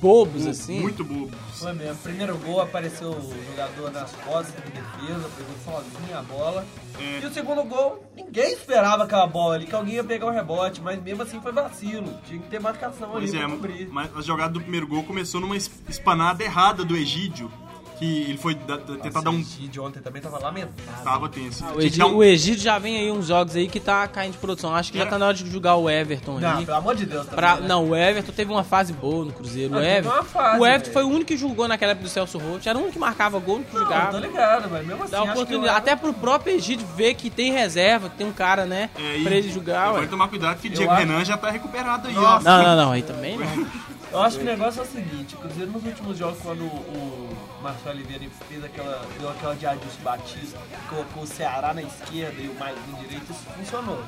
bobos, 0.00 0.46
assim. 0.46 0.80
Muito 0.80 1.04
bobo. 1.04 1.30
Foi 1.54 1.72
mesmo. 1.72 1.96
Primeiro 2.02 2.36
gol 2.38 2.60
apareceu 2.60 3.10
o 3.10 3.34
jogador 3.50 3.90
nas 3.92 4.12
costas 4.12 4.54
de 4.64 4.70
defesa, 4.70 5.28
pegou 5.36 5.54
sozinho 5.64 6.18
a 6.18 6.22
bola. 6.22 6.66
É. 7.00 7.20
E 7.22 7.26
o 7.26 7.32
segundo 7.32 7.62
gol, 7.64 8.02
ninguém 8.14 8.52
esperava 8.52 9.04
aquela 9.04 9.26
bola 9.26 9.54
ali, 9.54 9.66
que 9.66 9.74
alguém 9.74 9.94
ia 9.94 10.04
pegar 10.04 10.26
o 10.26 10.30
rebote, 10.30 10.80
mas 10.80 11.02
mesmo 11.02 11.22
assim 11.22 11.40
foi 11.40 11.52
vacilo. 11.52 12.12
Tinha 12.26 12.40
que 12.40 12.48
ter 12.48 12.58
marcação 12.60 13.10
ali 13.16 13.26
Pois 13.30 13.34
é, 13.34 13.38
pra 13.38 13.48
cobrir. 13.50 13.88
mas 13.90 14.16
a 14.16 14.20
jogada 14.22 14.52
do 14.52 14.60
primeiro 14.60 14.86
gol 14.86 15.02
começou 15.04 15.40
numa 15.40 15.56
es- 15.56 15.70
espanada 15.88 16.42
errada 16.44 16.84
do 16.84 16.96
Egídio. 16.96 17.50
Que 17.98 18.22
ele 18.28 18.38
foi 18.38 18.54
da- 18.54 18.76
da- 18.76 18.96
tentar 18.96 19.20
dar 19.20 19.30
um. 19.30 19.40
Esse 19.40 19.66
de 19.68 19.80
ontem 19.80 20.00
também 20.00 20.20
tava 20.20 20.38
lamentável. 20.38 21.04
Tava 21.04 21.28
tenso. 21.28 21.64
O 21.64 21.68
Tinha 21.68 21.78
que 21.80 21.86
Egídio, 21.86 22.06
um- 22.06 22.16
o 22.16 22.24
Egídio 22.24 22.62
já 22.62 22.78
vem 22.78 22.96
aí 22.98 23.10
uns 23.10 23.26
jogos 23.26 23.56
aí 23.56 23.68
que 23.68 23.80
tá 23.80 24.06
caindo 24.08 24.32
de 24.32 24.38
produção. 24.38 24.74
Acho 24.74 24.92
que 24.92 24.98
já 24.98 25.06
tá 25.06 25.18
na 25.18 25.26
hora 25.26 25.34
de 25.34 25.50
jogar 25.50 25.76
o 25.76 25.88
Everton 25.88 26.38
Não, 26.38 26.56
ali. 26.56 26.66
pelo 26.66 26.76
amor 26.78 26.94
de 26.94 27.06
Deus. 27.06 27.22
também, 27.24 27.36
Pra, 27.36 27.56
né? 27.56 27.66
não, 27.68 27.88
o 27.88 27.96
Everton 27.96 28.32
teve 28.32 28.52
uma 28.52 28.64
fase 28.64 28.92
boa 28.92 29.24
no 29.24 29.32
Cruzeiro. 29.32 29.74
O 29.74 29.78
Ah, 29.78 29.80
teve 29.80 29.92
Everton, 29.98 30.14
uma 30.16 30.24
fase, 30.24 30.60
o 30.60 30.66
Everton 30.66 30.92
foi 30.92 31.04
o 31.04 31.08
único 31.08 31.24
que 31.26 31.36
jogou 31.36 31.66
naquela 31.68 31.92
época 31.92 32.04
do 32.06 32.10
Celso 32.10 32.38
Roth. 32.38 32.66
Era 32.66 32.76
o 32.76 32.80
único 32.82 32.92
que 32.94 32.98
marcava 32.98 33.38
gol, 33.38 33.54
o 33.54 33.56
único 33.58 33.70
que 33.70 33.76
Não, 33.76 33.84
jogava. 33.84 34.10
tô 34.12 34.18
ligado, 34.18 34.68
mas 34.70 34.86
mesmo 34.86 35.02
assim. 35.02 35.12
Dá 35.12 35.18
acho 35.18 35.26
que 35.26 35.32
oportunidade. 35.32 35.74
o 35.74 35.76
Até 35.78 35.96
pro 35.96 36.12
próprio 36.12 36.54
Egídio 36.54 36.86
ver 36.96 37.14
que 37.14 37.30
tem 37.30 37.52
reserva, 37.52 38.08
que 38.10 38.16
tem 38.16 38.26
um 38.26 38.32
cara, 38.32 38.66
né? 38.66 38.90
É, 38.96 39.22
pra 39.22 39.34
ele 39.34 39.50
jogar, 39.50 39.92
Vai 39.92 40.06
tomar 40.06 40.28
cuidado 40.28 40.60
que 40.60 40.68
o 40.68 40.70
Diego 40.70 40.90
acho- 40.92 41.00
Renan 41.00 41.24
já 41.24 41.36
tá 41.36 41.50
recuperado 41.50 42.08
aí, 42.08 42.14
Nossa. 42.14 42.44
Não, 42.48 42.62
não, 42.62 42.84
não, 42.84 42.92
aí 42.92 43.02
também 43.02 43.36
não. 43.38 43.46
Eu 44.12 44.22
acho 44.22 44.36
que 44.36 44.42
o 44.42 44.46
negócio 44.46 44.80
é 44.80 44.84
o 44.84 44.86
seguinte, 44.86 45.34
o 45.34 45.38
Cruzeiro 45.38 45.72
nos 45.72 45.84
últimos 45.84 46.16
jogos, 46.16 46.38
quando 46.40 46.64
o 46.64 47.36
Marcelo 47.60 47.96
Oliveira 47.96 48.24
fez 48.48 48.64
aquela, 48.64 49.04
deu 49.18 49.28
aquela 49.28 49.54
de 49.54 49.66
Adilson 49.66 50.02
Batista, 50.02 50.58
colocou 50.88 51.24
o 51.24 51.26
Ceará 51.26 51.74
na 51.74 51.82
esquerda 51.82 52.40
e 52.40 52.46
o 52.46 52.52
Mike 52.52 52.90
na 52.92 52.98
direita, 53.00 53.32
isso 53.32 53.42
funcionou. 53.56 54.02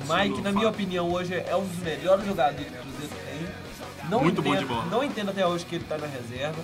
O 0.00 0.14
Mike, 0.14 0.40
na 0.40 0.50
minha 0.50 0.68
opinião, 0.68 1.10
hoje 1.12 1.34
é 1.34 1.54
um 1.54 1.64
dos 1.64 1.78
melhores 1.78 2.24
jogadores 2.24 2.66
que 2.66 2.78
o 2.78 2.82
Cruzeiro 2.82 3.14
tem. 3.26 4.08
Não 4.08 4.22
Muito 4.22 4.42
bom 4.42 4.50
entendo, 4.50 4.60
de 4.60 4.66
bola. 4.66 4.86
Não 4.86 5.04
entendo 5.04 5.30
até 5.30 5.46
hoje 5.46 5.64
que 5.66 5.74
ele 5.76 5.84
tá 5.84 5.98
na 5.98 6.06
reserva. 6.06 6.60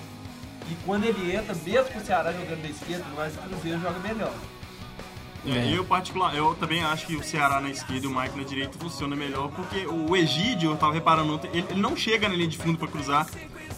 E 0.71 0.75
quando 0.85 1.05
ele 1.05 1.35
entra, 1.35 1.55
mesmo 1.55 1.93
com 1.93 1.99
o 1.99 2.05
Ceará 2.05 2.33
jogando 2.33 2.63
da 2.63 2.69
esquerda, 2.69 3.05
mas 3.15 3.35
o 3.37 3.39
Cruzeiro 3.39 3.81
joga 3.81 3.99
melhor. 4.01 4.35
É, 5.47 5.73
Eu, 5.73 5.85
particular, 5.85 6.35
eu 6.35 6.55
também 6.55 6.83
acho 6.83 7.07
que 7.07 7.17
o 7.17 7.23
Ceará 7.23 7.61
na 7.61 7.71
esquerda 7.71 8.07
e 8.07 8.09
o 8.09 8.15
Mike 8.15 8.37
na 8.37 8.45
direita 8.45 8.79
funciona 8.79 9.15
melhor, 9.17 9.49
porque 9.51 9.87
o 9.87 10.15
Egídio, 10.17 10.73
eu 10.73 10.77
tava 10.77 10.93
reparando 10.93 11.35
ontem, 11.35 11.49
ele, 11.55 11.67
ele 11.71 11.81
não 11.81 11.97
chega 11.97 12.29
na 12.29 12.35
linha 12.35 12.49
de 12.49 12.59
fundo 12.59 12.77
pra 12.79 12.89
cruzar. 12.89 13.27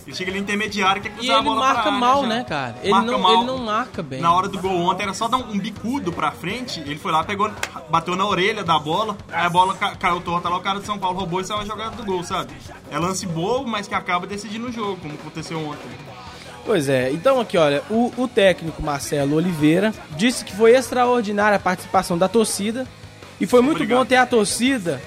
Ele 0.07 0.17
chega 0.17 0.31
ali 0.31 0.41
intermediário, 0.41 1.01
quer 1.03 1.11
E 1.11 1.13
cruzar 1.13 1.37
a 1.37 1.39
ele 1.41 1.49
bola 1.49 1.61
marca 1.61 1.81
área 1.83 1.93
mal, 1.93 2.23
já. 2.23 2.29
né, 2.29 2.45
cara? 2.45 2.77
Ele 2.83 2.91
Marca 2.91 3.11
não, 3.13 3.19
mal. 3.21 3.33
ele 3.35 3.45
não 3.45 3.59
marca 3.59 4.03
bem. 4.03 4.21
Na 4.21 4.33
hora 4.33 4.49
do 4.49 4.59
gol 4.59 4.73
ontem 4.81 5.03
era 5.05 5.13
só 5.15 5.29
dar 5.29 5.37
um 5.37 5.59
bicudo 5.59 6.11
pra 6.11 6.33
frente, 6.33 6.81
ele 6.81 6.97
foi 6.99 7.13
lá, 7.13 7.23
pegou, 7.23 7.51
bateu 7.91 8.17
na 8.17 8.25
orelha 8.27 8.65
da 8.65 8.79
bola, 8.79 9.17
aí 9.31 9.45
a 9.47 9.51
bola 9.51 9.75
ca- 9.75 9.95
caiu 9.97 10.21
torta 10.23 10.49
lá, 10.49 10.57
o 10.57 10.61
cara 10.61 10.81
de 10.81 10.87
São 10.87 10.99
Paulo 10.99 11.19
roubou 11.19 11.41
e 11.41 11.45
saiu 11.45 11.61
a 11.61 11.65
jogada 11.67 11.95
do 11.97 12.05
gol, 12.05 12.25
sabe? 12.25 12.53
É 12.91 12.99
lance 12.99 13.27
bobo, 13.27 13.69
mas 13.69 13.87
que 13.87 13.95
acaba 13.95 14.27
decidindo 14.27 14.69
o 14.69 14.73
jogo, 14.73 14.97
como 14.97 15.15
aconteceu 15.15 15.61
ontem. 15.65 15.89
Pois 16.65 16.89
é, 16.89 17.11
então 17.11 17.41
aqui, 17.41 17.57
olha, 17.57 17.83
o, 17.91 18.13
o 18.17 18.29
técnico 18.29 18.83
Marcelo 18.83 19.35
Oliveira 19.37 19.93
disse 20.17 20.45
que 20.45 20.55
foi 20.55 20.73
extraordinária 20.77 21.57
a 21.57 21.61
participação 21.61 22.17
da 22.19 22.29
torcida 22.29 22.87
e 23.41 23.47
foi 23.47 23.61
muito 23.63 23.77
Obrigado. 23.79 23.99
bom 23.99 24.05
ter 24.05 24.17
a 24.17 24.27
torcida 24.27 25.01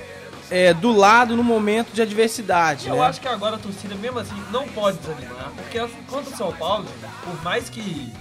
é, 0.50 0.74
do 0.74 0.92
lado 0.92 1.36
no 1.38 1.44
momento 1.44 1.94
de 1.94 2.02
adversidade, 2.02 2.88
Eu 2.90 2.96
né? 2.96 3.02
acho 3.02 3.22
que 3.22 3.28
agora 3.28 3.56
a 3.56 3.60
torcida, 3.60 3.96
mesmo 3.96 4.20
assim, 4.20 4.36
não 4.52 4.68
pode 4.68 4.98
desanimar, 4.98 5.52
porque 5.56 5.80
contra 6.08 6.34
o 6.34 6.38
São 6.38 6.52
Paulo, 6.54 6.86
por 7.24 7.44
mais 7.44 7.70
que. 7.70 8.12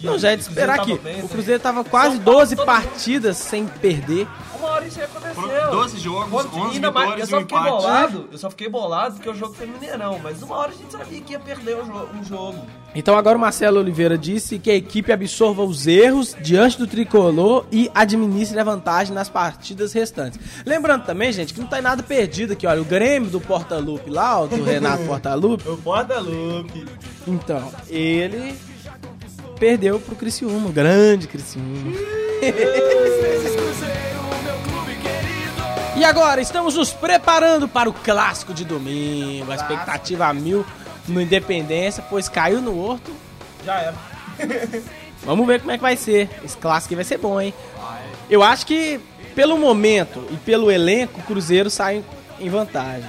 Que 0.00 0.06
Não, 0.06 0.18
já 0.18 0.32
é 0.32 0.36
de 0.36 0.42
o 0.42 0.44
Cruzeiro 0.46 0.70
esperar 0.72 0.84
que 0.86 0.98
bem, 0.98 1.18
o 1.20 1.22
né? 1.22 1.28
Cruzeiro 1.30 1.60
tava 1.62 1.84
quase 1.84 2.16
São 2.16 2.24
Paulo, 2.24 2.38
12 2.40 2.56
todo 2.56 2.66
partidas 2.66 3.36
sem 3.36 3.66
perder. 3.66 4.26
Uma 4.58 4.68
hora 4.72 4.86
isso 4.86 4.98
aí 4.98 5.04
aconteceu. 5.06 5.34
Foram 5.42 5.70
12 5.70 5.98
jogos, 5.98 6.30
Quando- 6.30 6.54
11 6.58 6.74
ainda 6.76 6.90
mais- 6.90 7.06
vitórias 7.08 7.18
eu 7.20 7.26
e 7.26 7.30
só 7.30 7.36
um 7.36 7.40
fiquei 7.40 7.58
empate. 7.58 7.70
bolado, 7.76 8.28
eu 8.32 8.38
só 8.38 8.50
fiquei 8.50 8.68
bolado 8.68 9.14
porque 9.14 9.30
o 9.30 9.34
jogo 9.34 9.54
foi 9.54 9.66
Mineirão, 9.66 10.20
mas 10.22 10.42
uma 10.42 10.56
hora 10.56 10.70
a 10.70 10.74
gente 10.74 10.92
sabia 10.92 11.20
que 11.22 11.32
ia 11.32 11.40
perder 11.40 11.76
um, 11.76 11.84
jo- 11.84 12.08
um 12.20 12.24
jogo. 12.24 12.66
Então 12.94 13.16
agora 13.16 13.38
o 13.38 13.40
Marcelo 13.40 13.78
Oliveira 13.80 14.18
disse 14.18 14.58
que 14.58 14.70
a 14.70 14.74
equipe 14.74 15.10
absorva 15.12 15.62
os 15.62 15.86
erros 15.86 16.36
diante 16.42 16.76
do 16.76 16.86
tricolor 16.86 17.64
e 17.72 17.90
administre 17.94 18.58
a 18.58 18.64
vantagem 18.64 19.14
nas 19.14 19.28
partidas 19.30 19.92
restantes. 19.94 20.38
Lembrando 20.66 21.04
também, 21.04 21.32
gente, 21.32 21.54
que 21.54 21.60
não 21.60 21.66
tem 21.68 21.80
nada 21.80 22.02
perdido 22.02 22.52
aqui, 22.52 22.66
olha, 22.66 22.82
o 22.82 22.84
Grêmio 22.84 23.30
do 23.30 23.40
Portalupe 23.40 24.10
lá, 24.10 24.40
ó, 24.40 24.46
do 24.46 24.62
Renato 24.62 25.04
Portalupe, 25.06 25.66
O 25.68 25.76
Porta-Lupe. 25.78 26.84
então, 27.26 27.72
ele 27.88 28.54
perdeu 29.60 30.00
pro 30.00 30.16
Criciúma, 30.16 30.70
o 30.70 30.72
grande 30.72 31.28
Criciúma. 31.28 31.92
E 35.94 36.02
agora, 36.02 36.40
estamos 36.40 36.76
nos 36.76 36.90
preparando 36.90 37.68
para 37.68 37.90
o 37.90 37.92
clássico 37.92 38.54
de 38.54 38.64
domingo. 38.64 39.52
A 39.52 39.54
expectativa 39.54 40.26
a 40.26 40.32
mil 40.32 40.64
no 41.06 41.20
Independência, 41.20 42.02
pois 42.08 42.26
caiu 42.26 42.62
no 42.62 42.82
Horto. 42.82 43.12
Já 43.64 43.78
era. 43.80 43.94
Vamos 45.22 45.46
ver 45.46 45.60
como 45.60 45.72
é 45.72 45.76
que 45.76 45.82
vai 45.82 45.96
ser. 45.96 46.30
Esse 46.42 46.56
clássico 46.56 46.94
vai 46.94 47.04
ser 47.04 47.18
bom, 47.18 47.38
hein? 47.38 47.52
Eu 48.30 48.42
acho 48.42 48.64
que, 48.64 48.98
pelo 49.34 49.58
momento 49.58 50.26
e 50.30 50.38
pelo 50.38 50.70
elenco, 50.70 51.20
o 51.20 51.22
Cruzeiro 51.24 51.68
sai 51.68 52.02
em 52.40 52.48
vantagem. 52.48 53.04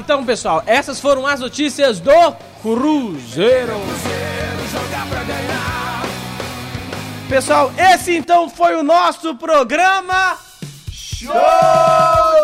Então, 0.00 0.24
pessoal, 0.24 0.60
essas 0.66 0.98
foram 0.98 1.24
as 1.24 1.38
notícias 1.38 2.00
do 2.00 2.32
Cruzeiro. 2.60 3.74
Pessoal, 7.34 7.72
esse 7.76 8.16
então 8.16 8.48
foi 8.48 8.76
o 8.76 8.84
nosso 8.84 9.34
programa. 9.34 10.38
Show 10.92 11.32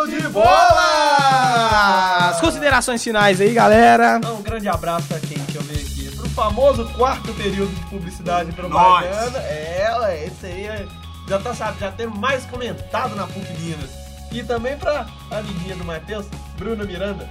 de 0.08 0.20
bola! 0.30 2.30
As 2.30 2.40
considerações 2.40 3.00
finais 3.00 3.40
aí, 3.40 3.54
galera. 3.54 4.16
Então, 4.18 4.38
um 4.38 4.42
grande 4.42 4.68
abraço 4.68 5.06
pra 5.06 5.20
quem 5.20 5.38
que 5.44 5.54
eu 5.54 5.62
vejo 5.62 5.86
aqui. 5.86 6.16
Pro 6.16 6.28
famoso 6.30 6.84
quarto 6.96 7.32
período 7.34 7.72
de 7.72 7.86
publicidade 7.86 8.50
propaganda. 8.50 9.38
É, 9.38 9.96
ué, 10.00 10.24
esse 10.26 10.46
aí 10.46 10.66
é- 10.66 10.86
já 11.28 11.38
tá, 11.38 11.54
sabe, 11.54 11.78
já 11.78 11.92
temos 11.92 12.18
mais 12.18 12.44
comentado 12.46 13.14
na 13.14 13.28
PUC 13.28 13.46
Minas. 13.60 13.90
E 14.32 14.42
também 14.42 14.76
pra 14.76 15.06
amiguinha 15.30 15.76
do 15.76 15.84
Matheus, 15.84 16.26
Bruna 16.58 16.82
Miranda. 16.82 17.30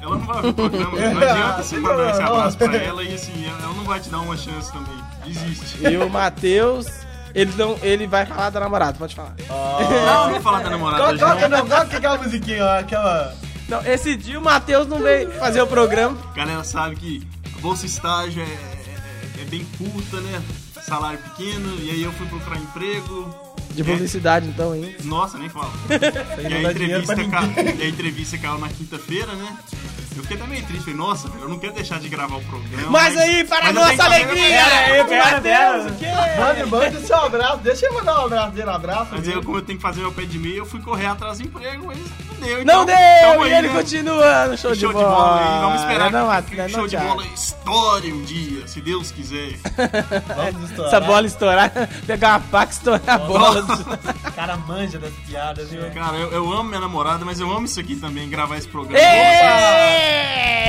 Ela 0.00 0.16
não 0.16 0.26
vai 0.26 0.36
ouvir 0.36 0.48
o 0.48 0.54
programa, 0.54 0.90
não 0.98 1.18
adianta 1.28 1.62
você 1.62 1.78
mandar 1.78 2.10
esse 2.10 2.22
abraço 2.22 2.58
pra 2.58 2.76
ela 2.76 3.02
e 3.02 3.14
assim, 3.14 3.46
ela 3.46 3.72
não 3.74 3.84
vai 3.84 4.00
te 4.00 4.08
dar 4.08 4.20
uma 4.20 4.36
chance 4.36 4.72
também. 4.72 4.94
Existe. 5.26 5.86
E 5.86 5.96
o 5.96 6.08
Matheus, 6.08 6.86
ele, 7.34 7.52
não, 7.56 7.76
ele 7.82 8.06
vai 8.06 8.24
falar 8.24 8.50
da 8.50 8.60
namorada, 8.60 8.96
pode 8.98 9.14
falar. 9.14 9.34
Não, 9.48 10.24
não 10.24 10.30
vou 10.30 10.40
falar 10.40 10.62
da 10.62 10.70
namorada 10.70 11.02
Toca, 11.04 11.16
já. 11.16 11.34
toca, 11.34 11.48
não, 11.48 11.66
toca 11.68 11.96
aquela 11.96 12.18
musiquinha, 12.18 12.64
ó, 12.64 12.78
aquela... 12.80 13.34
Não, 13.68 13.84
esse 13.84 14.16
dia 14.16 14.38
o 14.38 14.42
Matheus 14.42 14.86
não 14.86 14.98
veio 15.02 15.30
fazer 15.32 15.60
o 15.60 15.66
programa. 15.66 16.16
A 16.32 16.36
galera 16.36 16.64
sabe 16.64 16.96
que 16.96 17.26
a 17.56 17.60
bolsa 17.60 17.84
estágio 17.84 18.42
é, 18.42 18.46
é- 18.46 19.42
é 19.42 19.44
bem 19.44 19.66
curta, 19.76 20.20
né? 20.20 20.40
Salário 20.82 21.18
pequeno, 21.18 21.76
e 21.82 21.90
aí 21.90 22.02
eu 22.02 22.12
fui 22.12 22.26
procurar 22.28 22.56
emprego. 22.58 23.28
De 23.72 23.82
É, 23.82 23.84
publicidade, 23.84 24.48
então, 24.48 24.74
hein? 24.74 24.96
Nossa, 25.04 25.36
nem 25.36 25.50
falo. 25.50 25.70
E 26.40 26.46
a, 26.66 26.70
entrevista 26.70 27.14
ca... 27.28 27.42
e 27.78 27.82
a 27.82 27.88
entrevista 27.88 28.38
caiu 28.38 28.58
na 28.58 28.68
quinta-feira, 28.68 29.32
né? 29.34 29.54
Eu 30.18 30.22
fiquei 30.22 30.36
até 30.36 30.46
meio 30.48 30.66
triste, 30.66 30.80
falei, 30.80 30.98
nossa, 30.98 31.28
velho, 31.28 31.44
eu 31.44 31.48
não 31.48 31.58
quero 31.60 31.74
deixar 31.74 32.00
de 32.00 32.08
gravar 32.08 32.36
o 32.36 32.42
programa. 32.42 32.90
Mas 32.90 33.16
aí, 33.16 33.44
para 33.44 33.68
a 33.68 33.72
mas 33.72 33.74
nossa 33.74 34.04
alegria, 34.04 34.64
pera, 35.06 35.32
Matheus, 35.32 35.42
pera. 35.42 35.88
o 35.88 35.96
quê? 35.96 36.06
Mande, 36.40 36.70
mande 36.70 37.06
seu 37.06 37.16
abraço, 37.16 37.58
deixa 37.58 37.86
eu 37.86 37.94
mandar 37.94 38.20
um 38.20 38.24
abraço 38.24 38.50
dele, 38.50 38.68
um 38.68 38.74
abraço. 38.74 39.08
Mas 39.12 39.28
aí, 39.28 39.34
eu, 39.34 39.42
como 39.44 39.58
eu 39.58 39.62
tenho 39.62 39.78
que 39.78 39.82
fazer 39.82 40.00
meu 40.00 40.12
pé 40.12 40.22
de 40.22 40.38
meia, 40.38 40.56
eu 40.56 40.66
fui 40.66 40.80
correr 40.80 41.06
atrás 41.06 41.38
do 41.38 41.44
emprego, 41.44 41.86
mas 41.86 41.98
não 41.98 42.06
deu. 42.40 42.56
Não 42.56 42.62
então, 42.62 42.84
deu! 42.84 42.96
tamo 42.96 43.46
e 43.46 43.52
aí, 43.52 43.58
ele 43.58 43.68
né? 43.68 43.74
continuando, 43.74 44.58
show, 44.58 44.74
Show 44.74 44.92
de 44.92 44.98
bola. 44.98 45.40
aí, 45.40 45.60
vamos 45.60 45.80
esperar 45.82 46.10
não, 46.10 46.26
não, 46.26 46.42
que 46.42 46.56
não, 46.56 46.64
o 46.64 46.68
show 46.68 46.88
de 46.88 46.96
bola 46.96 47.24
estoure 47.26 48.12
um 48.12 48.22
dia, 48.24 48.66
se 48.66 48.80
Deus 48.80 49.12
quiser. 49.12 49.58
Vamos 50.34 50.70
estourar. 50.70 50.88
Essa 50.88 51.00
bola 51.00 51.26
estourar, 51.26 51.72
pegar 52.06 52.28
uma 52.30 52.40
faca 52.40 52.72
e 52.72 52.74
estourar 52.74 53.08
a 53.08 53.18
bola. 53.18 53.60
O 54.26 54.32
cara 54.32 54.56
manja 54.56 54.98
das 54.98 55.12
piadas, 55.26 55.70
viu? 55.70 55.88
Cara, 55.90 56.16
eu, 56.16 56.32
eu 56.32 56.52
amo 56.52 56.64
minha 56.64 56.80
namorada, 56.80 57.24
mas 57.24 57.38
eu 57.40 57.50
amo 57.50 57.66
isso 57.66 57.78
aqui 57.78 57.96
também, 57.96 58.28
gravar 58.28 58.56
esse 58.56 58.68
programa. 58.68 58.98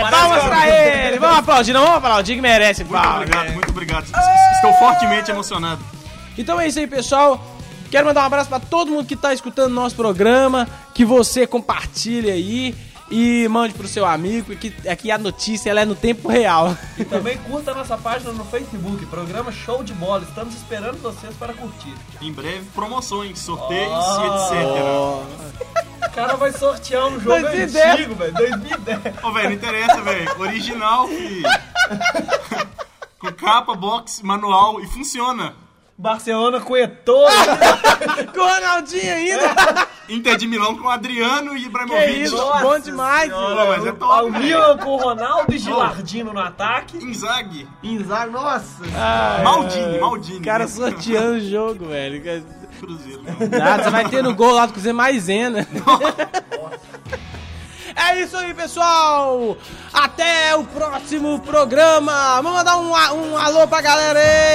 Parece 0.02 0.12
Palmas 0.12 0.44
pra 0.44 0.68
ele! 0.70 1.20
Vamos 1.20 1.38
aplaudir, 1.40 1.74
não 1.74 1.82
vamos 1.82 1.98
aplaudir 1.98 2.36
que 2.36 2.42
merece 2.42 2.84
Muito 2.84 2.94
palmas. 3.02 3.16
obrigado, 3.24 3.54
muito 3.54 3.70
obrigado. 3.70 4.06
Estou 4.56 4.74
fortemente 4.76 5.30
emocionado. 5.32 5.82
Então 6.38 6.60
é 6.60 6.68
isso 6.68 6.80
aí, 6.80 6.88
pessoal. 6.88 7.40
Quero 7.92 8.06
mandar 8.06 8.22
um 8.22 8.26
abraço 8.26 8.50
pra 8.50 8.60
todo 8.60 8.92
mundo 8.92 9.06
que 9.06 9.16
tá 9.16 9.34
escutando 9.34 9.74
nosso 9.74 9.96
programa, 9.96 10.68
que 10.94 11.04
você 11.04 11.46
compartilhe 11.48 12.30
aí 12.30 12.76
e 13.12 13.48
mande 13.48 13.74
pro 13.74 13.88
seu 13.88 14.06
amigo, 14.06 14.56
que 14.56 14.72
aqui 14.88 15.10
a 15.10 15.18
notícia 15.18 15.72
ela 15.72 15.82
é 15.82 15.86
no 15.86 15.96
tempo 15.96 16.30
real. 16.30 16.78
E 16.98 17.04
também 17.04 17.36
curta 17.38 17.72
a 17.72 17.74
nossa 17.74 17.98
página 17.98 18.32
no 18.32 18.46
Facebook, 18.46 19.04
programa 19.08 19.52
Show 19.52 19.84
de 19.84 19.94
Bola. 19.94 20.24
Estamos 20.30 20.54
esperando 20.54 21.02
vocês 21.02 21.34
para 21.40 21.52
curtir. 21.54 21.94
Em 22.22 22.32
breve, 22.32 22.62
promoções, 22.76 23.40
sorteios 23.40 23.92
Oh. 23.92 24.22
e 24.22 24.28
etc. 25.76 25.89
O 26.10 26.16
cara 26.16 26.36
vai 26.36 26.52
sortear 26.52 27.08
um 27.08 27.20
jogo 27.20 27.40
2010. 27.42 27.86
antigo, 27.94 28.16
velho. 28.16 28.34
2010. 28.34 29.24
Ô, 29.24 29.32
velho, 29.32 29.50
não 29.50 29.56
interessa, 29.56 30.02
velho. 30.02 30.40
Original, 30.42 31.08
fi. 31.08 31.44
Com 33.20 33.32
capa, 33.34 33.76
box, 33.76 34.22
manual 34.24 34.80
e 34.82 34.88
funciona. 34.88 35.54
Barcelona 35.98 36.62
com 36.62 36.78
Eto'o. 36.78 37.26
Com 38.34 38.40
o 38.40 38.48
Ronaldinho 38.48 39.14
ainda! 39.14 39.88
Inter 40.08 40.38
de 40.38 40.48
Milão 40.48 40.78
com 40.78 40.88
Adriano 40.90 41.56
e 41.58 41.60
que 41.60 41.66
Ibrahimovic. 41.68 42.22
isso, 42.24 42.38
Nossa 42.38 42.64
bom 42.64 42.80
demais! 42.80 43.30
Senhora, 43.30 43.66
mas 43.66 43.86
é 43.86 43.90
o- 43.92 43.96
top, 43.98 44.24
O. 44.24 44.32
Milan 44.32 44.78
com 44.78 44.90
o 44.92 44.98
Ronaldo 44.98 45.54
e 45.54 45.58
Gilardino 45.60 46.32
no 46.32 46.40
ataque. 46.40 46.98
Inzaghi. 47.04 47.68
Inzaghi, 47.84 48.32
nossa. 48.32 48.82
Ai, 48.96 49.44
Maldini, 49.44 50.00
Maldini. 50.00 50.40
O 50.40 50.42
cara 50.42 50.68
sorteando 50.70 51.34
o 51.38 51.42
jogo, 51.42 51.88
velho. 51.88 52.22
Cruzeiro. 52.80 53.22
Nada, 53.52 53.84
você 53.84 53.90
vai 53.90 54.10
ter 54.10 54.24
no 54.24 54.34
gol 54.34 54.54
lá 54.54 54.66
do 54.66 54.74
Cruzeiro 54.74 54.98
Maisena. 54.98 55.68
É 57.96 58.22
isso 58.22 58.38
aí, 58.38 58.54
pessoal! 58.54 59.58
Até 59.92 60.56
o 60.56 60.64
próximo 60.64 61.38
programa! 61.40 62.36
Vamos 62.42 62.54
mandar 62.54 62.78
um, 62.78 62.92
um 62.92 63.38
alô 63.38 63.68
pra 63.68 63.82
galera 63.82 64.18
aí! 64.20 64.49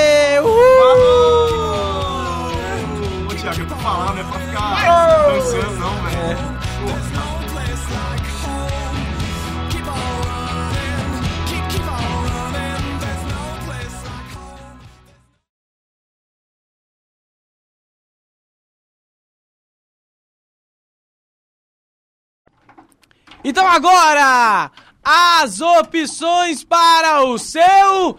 Então 23.45 23.69
agora, 23.69 24.71
as 25.05 25.61
opções 25.61 26.65
para 26.65 27.23
o 27.25 27.39
seu... 27.39 28.19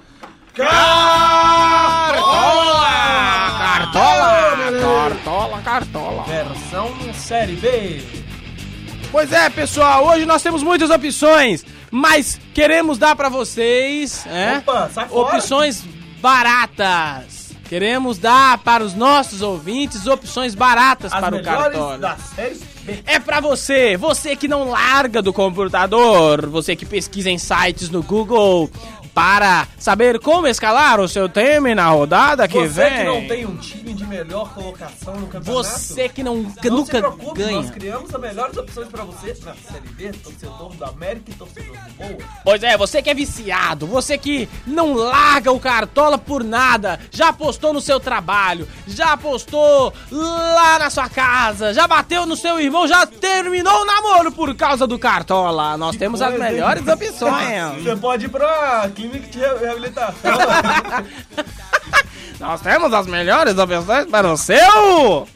Cartola! 0.54 0.76
Cartola! 3.58 4.46
Cartola, 4.82 5.62
cartola! 5.64 6.24
Versão 6.24 6.94
Série 7.14 7.56
B. 7.56 8.02
Pois 9.12 9.34
é, 9.34 9.50
pessoal, 9.50 10.06
hoje 10.08 10.26
nós 10.26 10.42
temos 10.44 10.62
muitas 10.62 10.90
opções, 10.90 11.66
mas 11.90 12.40
queremos 12.54 12.98
dar 12.98 13.16
pra 13.16 13.28
vocês, 13.30 14.26
é, 14.28 14.58
Opa, 14.58 14.90
opções 15.10 15.84
baratas. 16.22 17.52
Queremos 17.68 18.20
dar 18.20 18.60
para 18.60 18.84
os 18.84 18.94
nossos 18.94 19.42
ouvintes 19.42 20.06
opções 20.06 20.54
baratas 20.54 21.12
As 21.12 21.20
para 21.20 21.36
o 21.36 21.44
Cartola. 21.44 21.98
da 21.98 22.16
Série 22.16 22.56
B. 22.56 22.75
É 23.06 23.20
pra 23.20 23.40
você, 23.40 23.98
você 23.98 24.36
que 24.36 24.48
não 24.48 24.70
larga 24.70 25.22
do 25.22 25.34
computador, 25.34 26.48
você 26.48 26.76
que 26.76 26.86
pesquisa 26.86 27.30
em 27.30 27.38
sites 27.38 27.90
no 27.90 28.04
Google 28.04 28.70
para 29.14 29.68
saber 29.80 30.20
como 30.20 30.46
escalar 30.48 31.00
o 31.00 31.08
seu 31.08 31.28
time 31.30 31.74
na 31.74 31.88
rodada 31.88 32.48
que 32.48 32.60
Você 32.60 32.68
vem. 32.68 32.98
que 32.98 33.04
não 33.04 33.28
tem 33.28 33.46
um 33.46 33.56
time 33.56 33.94
de 33.94 34.05
melhor 34.24 34.54
colocação 34.54 35.16
no 35.16 35.28
campeonato. 35.28 35.68
Você 35.68 36.08
que 36.10 36.24
não, 36.24 36.36
não 36.38 36.54
nunca 36.78 36.98
preocupe, 37.00 37.40
ganha. 37.44 37.58
nós 37.62 37.70
criamos 37.72 38.14
as 38.14 38.22
melhores 38.22 38.58
opções 38.58 38.88
pra 38.88 39.04
você 39.04 39.28
na 39.44 39.54
Série 39.56 39.90
B, 39.90 40.12
torcedor 40.14 40.74
do 40.76 40.86
América 40.86 41.32
e 41.32 41.34
torcedor 41.34 41.76
do 41.76 41.94
Boa. 41.96 42.18
Pois 42.44 42.64
é, 42.64 42.78
você 42.78 43.02
que 43.02 43.10
é 43.10 43.14
viciado, 43.14 43.86
você 43.88 44.18
que 44.18 44.48
não 44.66 44.94
larga 44.94 45.52
o 45.52 45.60
Cartola 45.60 46.18
por 46.18 46.44
nada, 46.44 47.00
já 47.12 47.30
apostou 47.30 47.74
no 47.74 47.82
seu 47.82 48.00
trabalho, 48.00 48.68
já 48.88 49.14
apostou 49.14 49.94
lá 50.12 50.80
na 50.80 50.90
sua 50.90 51.10
casa, 51.10 51.74
já 51.74 51.88
bateu 51.88 52.26
no 52.26 52.36
seu 52.36 52.60
irmão, 52.60 52.88
já 52.88 53.06
terminou 53.06 53.82
o 53.82 53.86
namoro 53.86 54.32
por 54.32 54.54
causa 54.56 54.86
do 54.88 54.98
Cartola. 55.00 55.78
Nós 55.78 55.96
temos 55.96 56.22
as 56.22 56.38
melhores 56.38 56.88
opções. 56.88 57.84
Você 57.84 57.96
pode 57.96 58.26
ir 58.26 58.30
pra 58.30 58.90
clínica 58.96 59.28
de 59.28 59.40
re- 59.40 59.58
reabilitação. 59.60 60.32
Nós 62.46 62.62
temos 62.62 62.94
as 62.94 63.08
melhores 63.08 63.58
opções 63.58 64.06
para 64.10 64.32
o 64.32 64.38
seu 64.38 65.28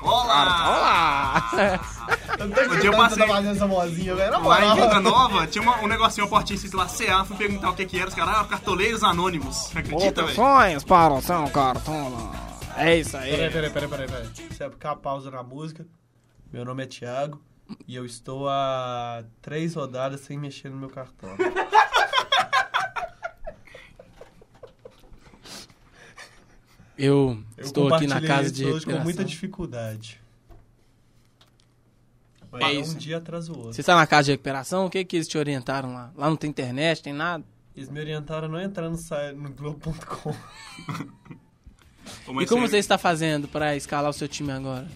Olá! 0.00 1.42
Cartola. 1.50 1.98
Eu 2.38 2.92
Um 2.92 2.96
você 3.08 3.16
tá 3.16 3.26
fazendo 3.26 3.56
essa 3.56 3.66
vozinha, 3.66 4.14
velho. 4.14 4.30
Na 4.30 4.38
Lá 4.38 4.64
em 4.64 4.74
Vila. 4.76 5.00
Nova, 5.00 5.46
tinha 5.48 5.60
uma- 5.60 5.78
um 5.82 5.88
negocinho, 5.88 6.24
uma 6.26 6.30
portinha 6.30 6.54
escrito 6.54 6.76
lá, 6.76 6.86
CA, 6.86 7.24
fui 7.24 7.36
perguntar 7.36 7.70
o 7.70 7.74
que 7.74 7.84
que 7.84 7.98
era, 7.98 8.08
os 8.08 8.14
caras, 8.14 8.36
ah, 8.38 8.44
cartoleiros 8.44 9.02
anônimos. 9.02 9.68
Acredita, 9.76 10.22
velho? 10.22 10.28
Opções 10.28 10.84
para 10.84 11.12
o 11.14 11.20
seu 11.20 11.44
Cartola. 11.48 12.30
É 12.76 12.96
isso 12.96 13.16
aí. 13.16 13.32
Peraí, 13.32 13.50
peraí, 13.50 13.70
peraí, 13.70 13.88
peraí, 13.88 14.06
peraí. 14.08 14.28
Você 14.50 14.58
vai 14.58 14.70
ficar 14.70 14.92
a 14.92 14.96
pausa 14.96 15.30
na 15.32 15.42
música. 15.42 15.84
Meu 16.52 16.64
nome 16.64 16.84
é 16.84 16.86
Thiago 16.86 17.42
e 17.86 17.96
eu 17.96 18.06
estou 18.06 18.48
há 18.48 19.24
três 19.42 19.74
rodadas 19.74 20.20
sem 20.20 20.38
mexer 20.38 20.70
no 20.70 20.76
meu 20.76 20.88
cartão. 20.88 21.30
Eu, 26.98 27.38
Eu 27.56 27.64
estou 27.64 27.94
aqui 27.94 28.06
na 28.06 28.20
casa 28.20 28.50
de 28.50 28.64
hoje 28.64 28.70
com 28.84 28.90
recuperação. 28.92 29.04
muita 29.04 29.24
dificuldade. 29.24 30.20
É 32.60 32.72
isso. 32.72 32.94
um 32.94 32.98
dia 32.98 33.18
atrás 33.18 33.46
do 33.46 33.56
outro. 33.56 33.72
Você 33.74 33.82
está 33.82 33.94
na 33.94 34.06
casa 34.06 34.24
de 34.24 34.30
recuperação? 34.32 34.86
O 34.86 34.90
que 34.90 35.04
que 35.04 35.16
eles 35.16 35.28
te 35.28 35.36
orientaram 35.36 35.92
lá? 35.92 36.10
Lá 36.16 36.28
não 36.30 36.36
tem 36.36 36.48
internet, 36.50 37.02
tem 37.02 37.12
nada? 37.12 37.44
Eles 37.76 37.88
me 37.90 38.00
orientaram 38.00 38.48
a 38.48 38.50
não 38.50 38.60
entrar 38.60 38.88
no 38.88 38.96
site 38.96 39.36
no 39.36 39.50
Globo.com. 39.52 40.34
E 42.40 42.46
como 42.46 42.62
você- 42.62 42.70
você 42.70 42.78
está 42.78 42.96
fazendo 42.98 43.46
para 43.46 43.76
escalar 43.76 44.10
o 44.10 44.14
seu 44.14 44.26
time 44.26 44.50
agora? 44.50 44.88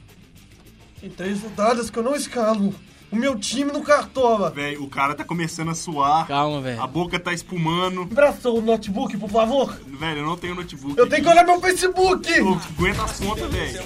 Tem 1.00 1.10
três 1.10 1.42
rodadas 1.42 1.90
que 1.90 1.98
eu 1.98 2.02
não 2.02 2.16
escalo. 2.16 2.74
O 3.12 3.16
meu 3.16 3.38
time 3.38 3.70
no 3.70 3.82
Cartola. 3.82 4.50
Velho, 4.50 4.82
o 4.82 4.88
cara 4.88 5.14
tá 5.14 5.22
começando 5.22 5.68
a 5.70 5.74
suar, 5.74 6.26
Calma, 6.26 6.58
a 6.58 6.60
velho. 6.62 6.86
boca 6.88 7.20
tá 7.20 7.32
espumando. 7.32 8.02
Empresta 8.02 8.48
o 8.48 8.62
notebook, 8.62 9.16
por 9.18 9.28
favor. 9.30 9.78
Velho, 9.86 10.20
eu 10.20 10.26
não 10.26 10.36
tenho 10.36 10.54
notebook. 10.54 10.98
Eu 10.98 11.06
tenho 11.08 11.22
que 11.22 11.28
olhar 11.28 11.44
meu 11.44 11.60
Facebook. 11.60 12.30
Eu 12.32 12.58
aguento 12.74 13.02
as 13.02 13.20
contas, 13.20 13.50
velho. 13.50 13.82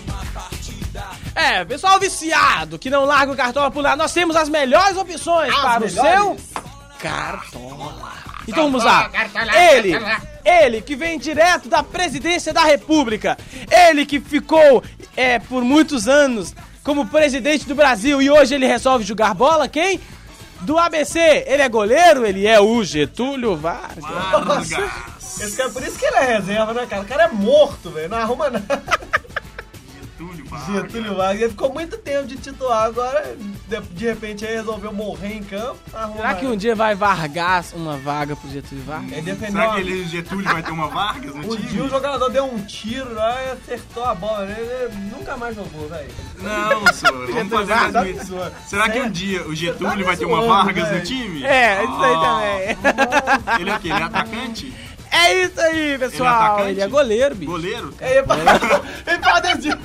É, 1.35 1.65
pessoal 1.65 1.99
viciado 1.99 2.79
que 2.79 2.89
não 2.89 3.05
larga 3.05 3.33
o 3.33 3.37
cartola 3.37 3.71
por 3.71 3.83
nada, 3.83 3.97
nós 3.97 4.13
temos 4.13 4.37
as 4.37 4.49
melhores 4.49 4.97
opções 4.97 5.53
As 5.53 5.61
para 5.61 5.85
o 5.85 5.87
melhores? 5.87 6.41
seu 6.43 6.61
cartola. 7.01 8.13
Então 8.49 8.65
vamos 8.71 8.85
lá. 8.85 9.11
Ele, 9.73 9.93
ele 10.45 10.81
que 10.81 10.95
vem 10.95 11.19
direto 11.19 11.69
da 11.69 11.83
presidência 11.83 12.53
da 12.53 12.63
república, 12.65 13.37
ele 13.71 14.07
que 14.07 14.21
ficou 14.21 14.83
é, 15.17 15.39
por 15.41 15.65
muitos 15.65 16.07
anos 16.07 16.55
como 16.87 17.05
presidente 17.05 17.67
do 17.67 17.75
Brasil 17.75 18.23
e 18.23 18.31
hoje 18.31 18.55
ele 18.55 18.65
resolve 18.65 19.05
jogar 19.05 19.35
bola, 19.35 19.67
quem? 19.67 20.01
Do 20.61 20.79
ABC. 20.79 21.19
Ele 21.45 21.61
é 21.61 21.69
goleiro, 21.69 22.25
ele 22.25 22.47
é 22.47 22.61
o 22.61 22.85
Getúlio 22.85 23.57
Vargas. 23.57 24.05
Vargas. 24.05 24.71
Esse 25.19 25.57
cara, 25.57 25.69
por 25.71 25.83
isso 25.83 25.99
que 25.99 26.07
ele 26.07 26.17
é 26.17 26.37
reserva, 26.37 26.73
né, 26.73 26.87
cara? 26.87 27.03
O 27.03 27.05
cara 27.05 27.25
é 27.25 27.29
morto, 27.29 27.91
velho. 27.91 28.09
Não 28.09 28.19
arruma 28.19 28.51
nada. 28.51 28.83
Getúlio 30.61 30.75
Vargas. 30.75 30.93
Getúlio 30.93 31.17
Vargas. 31.17 31.41
Ele 31.43 31.51
ficou 31.51 31.73
muito 31.73 31.99
tempo 31.99 32.27
de 32.27 32.37
titular. 32.37 32.85
Agora, 32.87 33.37
de, 33.69 33.81
de 33.81 34.05
repente, 34.07 34.45
aí 34.47 34.55
resolveu 34.57 34.93
morrer 34.93 35.35
em 35.37 35.43
campo. 35.43 35.77
Arruma 35.93 36.17
Será 36.17 36.35
que 36.35 36.47
um 36.47 36.57
dia 36.57 36.75
vai 36.75 36.95
vargar 36.95 37.65
uma 37.75 37.97
vaga 37.97 38.35
pro 38.37 38.49
Getúlio 38.51 38.85
Vargas? 38.85 39.13
Ele 39.13 39.23
defendeu 39.23 39.53
Será 39.53 39.67
uma- 39.67 39.75
que 39.75 39.81
ele, 39.81 40.05
Getúlio 40.07 40.45
vai 40.45 40.63
ter 40.63 40.71
uma 40.73 40.89
Vargas 40.89 41.35
no 41.35 41.41
Um 41.47 41.57
dia 41.57 41.67
o 41.67 41.69
time? 41.69 41.89
jogador 41.89 42.29
deu 42.31 42.45
um 42.45 42.59
tiro 42.65 43.15
lá 43.15 43.37
e 43.43 43.51
acertou 43.53 44.05
a 44.05 44.15
bola. 44.15 44.45
Ele, 44.51 44.61
ele 44.61 44.95
nunca 45.17 45.37
mais 45.37 45.55
jogou, 45.55 45.89
velho. 45.89 46.11
Não, 46.39 46.93
senhor. 46.93 47.27
Vamos 47.33 47.53
fazer 47.53 47.75
mais 47.75 47.93
Tá 48.17 48.25
zoando. 48.25 48.53
Será 48.67 48.89
que 48.89 49.01
um 49.01 49.11
dia 49.11 49.43
o 49.43 49.49
Tá 49.49 49.55
Getúlio 49.55 49.97
me 49.97 50.05
vai 50.05 50.17
ter 50.17 50.25
uma 50.25 50.43
Vargas 50.47 50.85
no 50.85 50.91
velho. 50.91 51.05
time? 51.07 51.45
É, 51.45 51.85
isso 51.85 52.03
aí 52.03 52.15
Ah, 52.15 52.77
também. 52.77 53.61
Ele 53.61 53.71
é 53.71 53.75
o 53.77 53.81
quê? 53.81 53.89
Ele 53.89 54.01
é 54.01 54.03
atacante? 54.03 54.75
É 55.17 55.43
isso 55.43 55.61
aí, 55.61 55.99
pessoal. 55.99 56.43
atacante? 56.43 56.71
Ele 56.71 56.81
é 56.81 56.89
goleiro, 56.89 57.35
bicho. 57.35 57.51
Goleiro? 57.51 57.95
Ele, 58.01 58.19
ele 59.07 59.41
decidir. 59.43 59.79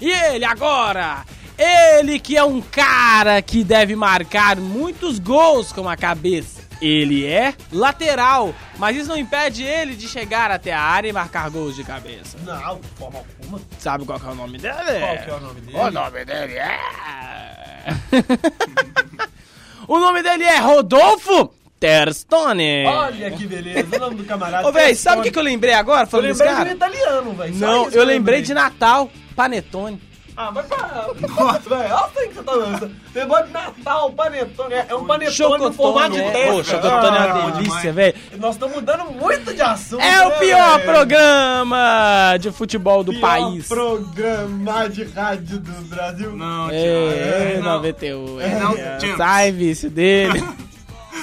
E 0.00 0.10
ele 0.10 0.44
agora? 0.44 1.24
Ele 1.58 2.18
que 2.18 2.36
é 2.36 2.44
um 2.44 2.60
cara 2.60 3.40
que 3.40 3.64
deve 3.64 3.96
marcar 3.96 4.56
muitos 4.56 5.18
gols 5.18 5.72
com 5.72 5.88
a 5.88 5.96
cabeça. 5.96 6.66
Ele 6.80 7.24
é 7.24 7.54
lateral, 7.72 8.54
mas 8.76 8.96
isso 8.96 9.08
não 9.08 9.16
impede 9.16 9.64
ele 9.64 9.96
de 9.96 10.06
chegar 10.06 10.50
até 10.50 10.74
a 10.74 10.82
área 10.82 11.08
e 11.08 11.12
marcar 11.12 11.48
gols 11.48 11.74
de 11.74 11.82
cabeça. 11.82 12.36
Não, 12.44 12.78
de 12.78 12.88
forma 12.88 13.20
alguma. 13.20 13.58
Sabe 13.78 14.04
qual 14.04 14.20
é 14.22 14.28
o 14.28 14.34
nome 14.34 14.58
dele? 14.58 14.74
Qual 14.74 15.18
que 15.18 15.30
é 15.30 15.34
o 15.34 15.40
nome 15.40 15.60
dele? 15.62 15.78
O 15.78 15.90
nome 15.90 16.24
dele 16.26 16.58
é. 16.58 16.78
o 19.88 19.98
nome 19.98 20.22
dele 20.22 20.44
é 20.44 20.58
Rodolfo 20.58 21.54
Terstone. 21.86 22.84
Olha 22.86 23.30
que 23.30 23.46
beleza. 23.46 23.96
O 23.96 23.98
nome 24.00 24.16
do 24.16 24.24
camarada. 24.24 24.68
Ô, 24.68 24.72
véi, 24.72 24.94
sabe 24.94 25.20
o 25.20 25.22
que, 25.24 25.30
que 25.30 25.38
eu 25.38 25.42
lembrei 25.42 25.74
agora 25.74 26.02
Eu 26.02 26.06
falando 26.06 26.26
desse 26.28 26.42
lembrei 26.42 26.54
de 26.66 26.74
um 26.74 26.78
cara? 26.78 26.90
italiano, 26.92 27.32
velho. 27.34 27.54
Não, 27.56 27.88
eu 27.90 28.04
lembrei 28.04 28.42
de 28.42 28.52
Natal, 28.54 29.10
Panetone. 29.34 30.00
Ah, 30.38 30.50
mas 30.52 30.66
para. 30.66 30.86
Velho. 30.86 31.94
Olha 31.94 32.06
o 32.06 32.10
que 32.28 32.34
você 32.34 32.42
tá 32.42 32.52
lançando. 32.52 32.90
Lembrou 33.14 33.42
de 33.46 33.52
Natal, 33.52 34.12
panetone. 34.12 34.74
É 34.86 34.94
um 34.94 35.06
panetone 35.06 35.64
no 35.64 35.72
formato 35.72 36.10
de 36.12 36.20
é. 36.20 36.30
testa. 36.30 36.52
Ô, 36.52 36.62
chocotone 36.62 37.16
é 37.16 37.20
Ah, 37.20 37.34
uma 37.36 37.50
delícia, 37.52 37.78
demais. 37.80 37.94
velho. 37.94 38.14
Nós 38.36 38.54
estamos 38.54 38.74
mudando 38.76 39.04
muito 39.12 39.54
de 39.54 39.62
assunto. 39.62 40.02
É 40.02 40.26
o 40.26 40.28
né, 40.28 40.34
pior 40.38 40.78
velho? 40.78 40.92
programa 40.92 42.36
de 42.38 42.50
futebol 42.52 43.02
do 43.02 43.12
Pior 43.12 43.20
país. 43.22 43.66
programa 43.66 44.88
de 44.90 45.04
rádio 45.04 45.58
do 45.58 45.72
Brasil. 45.88 46.36
Não, 46.36 46.68
É, 46.70 46.72
Thiago. 47.54 47.62
Não. 47.64 47.72
98. 47.72 48.58
Não, 48.60 48.76
É, 48.76 49.00
James. 49.00 49.16
Sai, 49.16 49.52
vice 49.52 49.88
dele. 49.88 50.44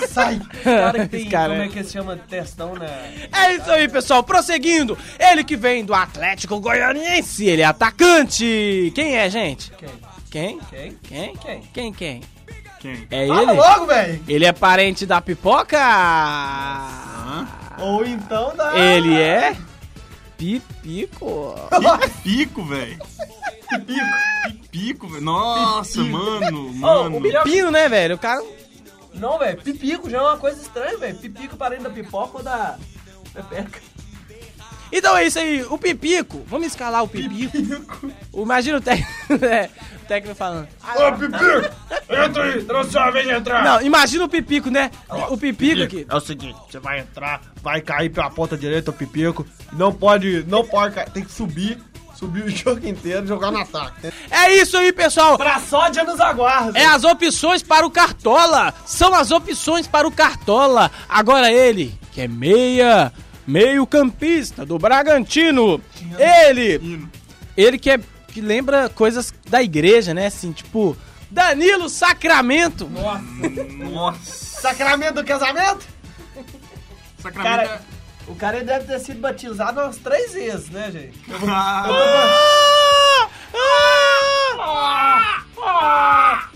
Sai. 0.07 0.39
Cara 0.63 0.99
que 0.99 1.07
tem, 1.07 1.21
Esse 1.21 1.29
cara 1.29 1.49
como 1.51 1.61
é- 1.61 1.65
é 1.65 1.69
que 1.69 1.83
se 1.83 1.93
chama 1.93 2.15
testão, 2.17 2.75
né? 2.75 3.27
É 3.31 3.53
isso 3.55 3.69
aí, 3.71 3.87
pessoal. 3.87 4.23
Prosseguindo, 4.23 4.97
ele 5.19 5.43
que 5.43 5.55
vem 5.55 5.83
do 5.85 5.93
Atlético 5.93 6.59
Goianiense, 6.59 7.45
ele 7.45 7.61
é 7.61 7.65
atacante. 7.65 8.91
Quem 8.95 9.15
é, 9.17 9.29
gente? 9.29 9.71
Quem? 9.77 9.89
Quem? 10.31 10.59
Quem? 10.69 10.97
Quem? 11.03 11.35
Quem? 11.35 11.61
Quem, 11.73 11.93
quem? 11.93 12.21
Quem? 12.79 13.07
É 13.11 13.27
Fala 13.27 13.41
ele? 13.43 13.53
logo, 13.53 13.85
velho. 13.85 14.23
Ele 14.27 14.45
é 14.45 14.51
parente 14.51 15.05
da 15.05 15.21
pipoca? 15.21 15.77
Hã? 15.79 17.47
Ou 17.79 18.05
então 18.05 18.55
da... 18.55 18.77
Ele 18.77 19.15
é 19.19 19.55
pipico. 20.37 21.55
Pico, 22.23 22.63
velho. 22.65 22.97
Pico. 22.97 23.79
Pico. 23.85 24.05
Pipico, 24.71 25.07
velho. 25.07 25.23
Nossa, 25.23 26.03
mano, 26.03 26.69
Ô, 26.69 26.73
mano. 26.73 27.17
o 27.17 27.21
melhor... 27.21 27.43
Pino, 27.43 27.71
né, 27.71 27.87
velho? 27.87 28.15
O 28.15 28.19
cara. 28.19 28.43
Não, 29.13 29.37
velho, 29.39 29.61
pipico 29.61 30.09
já 30.09 30.17
é 30.17 30.21
uma 30.21 30.37
coisa 30.37 30.61
estranha, 30.61 30.97
velho. 30.97 31.15
Pipico 31.17 31.55
parente 31.57 31.83
da 31.83 31.89
pipoca 31.89 32.37
ou 32.39 32.43
da 32.43 32.77
pepeca. 33.33 33.79
Então 34.91 35.17
é 35.17 35.25
isso 35.25 35.39
aí, 35.39 35.63
o 35.63 35.75
Pipico. 35.77 36.43
Vamos 36.45 36.67
escalar 36.67 37.03
o 37.03 37.07
Pipico. 37.07 37.57
O- 38.31 38.43
Imagina 38.43 38.77
o 38.77 38.81
técnico, 38.81 39.09
é, 39.43 39.67
o 40.03 40.05
técnico 40.05 40.35
falando. 40.35 40.67
Ô, 40.95 41.11
pipico! 41.13 41.73
Entra 42.09 42.43
aí, 42.43 42.63
trouxe 42.63 42.91
sua 42.91 43.09
vez 43.09 43.25
de 43.25 43.33
entrar. 43.33 43.63
Não, 43.63 43.81
imagina 43.81 44.23
o 44.25 44.29
Pipico, 44.29 44.69
né? 44.69 44.91
O 45.31 45.37
Pipico 45.37 45.81
aqui. 45.81 46.05
É 46.07 46.15
o 46.15 46.19
seguinte, 46.19 46.59
você 46.69 46.77
vai 46.79 46.99
entrar, 46.99 47.41
vai 47.63 47.81
cair 47.81 48.09
pela 48.11 48.29
ponta 48.29 48.55
direita 48.55 48.91
o 48.91 48.93
pipico, 48.93 49.43
não 49.71 49.91
pode, 49.91 50.43
não 50.47 50.63
pode 50.63 50.93
cair, 50.93 51.09
tem 51.09 51.23
que 51.23 51.31
subir, 51.31 51.79
subir 52.15 52.43
o 52.43 52.49
jogo 52.51 52.87
inteiro 52.87 53.25
e 53.25 53.27
jogar 53.27 53.51
no 53.51 53.59
ataque. 53.59 54.11
É 54.29 54.53
isso 54.55 54.77
aí, 54.77 54.91
pessoal. 54.91 55.37
Pra 55.37 55.59
sódia 55.59 56.03
nos 56.03 56.19
aguarda. 56.19 56.77
É 56.77 56.85
as 56.85 57.03
opções 57.03 57.61
para 57.61 57.85
o 57.85 57.91
Cartola. 57.91 58.73
São 58.85 59.13
as 59.13 59.31
opções 59.31 59.87
para 59.87 60.07
o 60.07 60.11
Cartola. 60.11 60.91
Agora 61.07 61.51
ele, 61.51 61.97
que 62.11 62.21
é 62.21 62.27
meia, 62.27 63.11
meio 63.45 63.85
campista 63.85 64.65
do 64.65 64.77
Bragantino. 64.79 65.81
Ele, 66.17 67.07
ele 67.55 67.77
que 67.77 67.91
é 67.91 67.99
que 68.27 68.41
lembra 68.41 68.89
coisas 68.89 69.31
da 69.47 69.61
igreja, 69.61 70.11
né? 70.11 70.25
Assim, 70.25 70.51
tipo 70.51 70.97
Danilo 71.29 71.87
Sacramento. 71.87 72.89
Nossa. 72.89 74.61
Sacramento 74.61 75.15
do 75.15 75.23
casamento? 75.23 75.85
Sacramento 77.19 77.67
Cara, 77.67 77.81
o 78.27 78.35
cara 78.35 78.63
deve 78.63 78.85
ter 78.85 78.99
sido 78.99 79.19
batizado 79.19 79.79
umas 79.81 79.97
três 79.97 80.33
vezes, 80.33 80.69
né, 80.69 80.91
gente? 80.91 81.19
é... 81.29 81.43
Ah, 85.65 86.49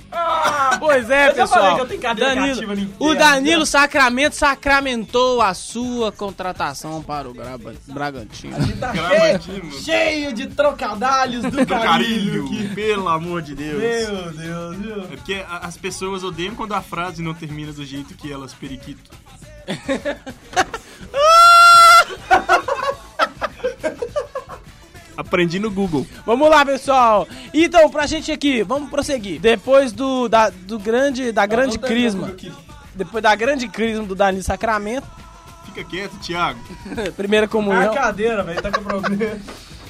Pois 0.80 1.10
é, 1.10 1.30
Eu 1.30 1.36
já 1.36 1.48
falei 1.48 1.70
pessoal. 1.72 1.76
que 1.76 1.82
eu 1.82 1.86
tenho 1.88 2.02
cadeira 2.02 2.36
Danilo, 2.36 2.90
o 3.00 3.14
Danilo? 3.16 3.66
Sacramento 3.66 4.34
sacramentou 4.36 5.42
a 5.42 5.54
sua 5.54 6.12
contratação 6.12 7.02
para 7.04 7.30
o 7.30 7.34
Braba- 7.34 7.74
Bragantino. 7.88 8.56
Ele 8.58 8.74
tá 8.74 8.94
cheio, 8.94 9.72
cheio 9.82 10.34
de 10.34 10.48
trocadalhos 10.48 11.44
do 11.44 11.52
do 11.52 11.66
carilho. 11.66 12.48
carilho, 12.48 12.76
pelo 12.76 13.08
amor 13.10 13.42
de 13.42 13.56
Deus. 13.56 13.80
Meu 13.80 14.32
Deus, 14.32 14.76
viu? 14.78 15.04
É 15.04 15.08
porque 15.18 15.44
as 15.50 15.78
pessoas 15.78 16.24
odeiam 16.24 16.56
quando 16.56 16.74
a 16.74 16.82
frase 16.82 17.22
não 17.22 17.34
termina 17.34 17.72
do 17.72 17.86
jeito 17.86 18.16
que 18.16 18.32
elas 18.32 18.54
periquito. 18.54 19.12
Aprendi 25.16 25.60
no 25.60 25.72
Google. 25.72 26.06
Vamos 26.26 26.48
lá, 26.50 26.64
pessoal. 26.64 27.28
Então, 27.54 27.90
pra 27.90 28.06
gente 28.06 28.32
aqui, 28.32 28.62
vamos 28.62 28.90
prosseguir. 28.90 29.42
Depois 29.42 29.92
do, 29.92 30.28
da, 30.30 30.50
do 30.52 30.78
grande, 30.78 31.32
da 31.32 31.46
grande 31.46 31.78
Não 31.78 31.82
tem 31.88 31.90
crisma, 31.90 32.32
depois 32.94 33.24
da 33.24 33.34
grande 33.36 33.68
crisma 33.68 34.06
do 34.06 34.14
Danilo 34.16 34.44
Sacramento, 34.44 35.08
Fica 35.66 35.84
quieto, 35.84 36.18
Thiago. 36.20 36.60
primeira 37.18 37.46
A 37.46 37.50
comunhão. 37.50 37.94
cadeira, 37.94 38.44
velho, 38.44 38.62
tá 38.62 38.72
com 38.72 38.84
problema. 38.84 39.38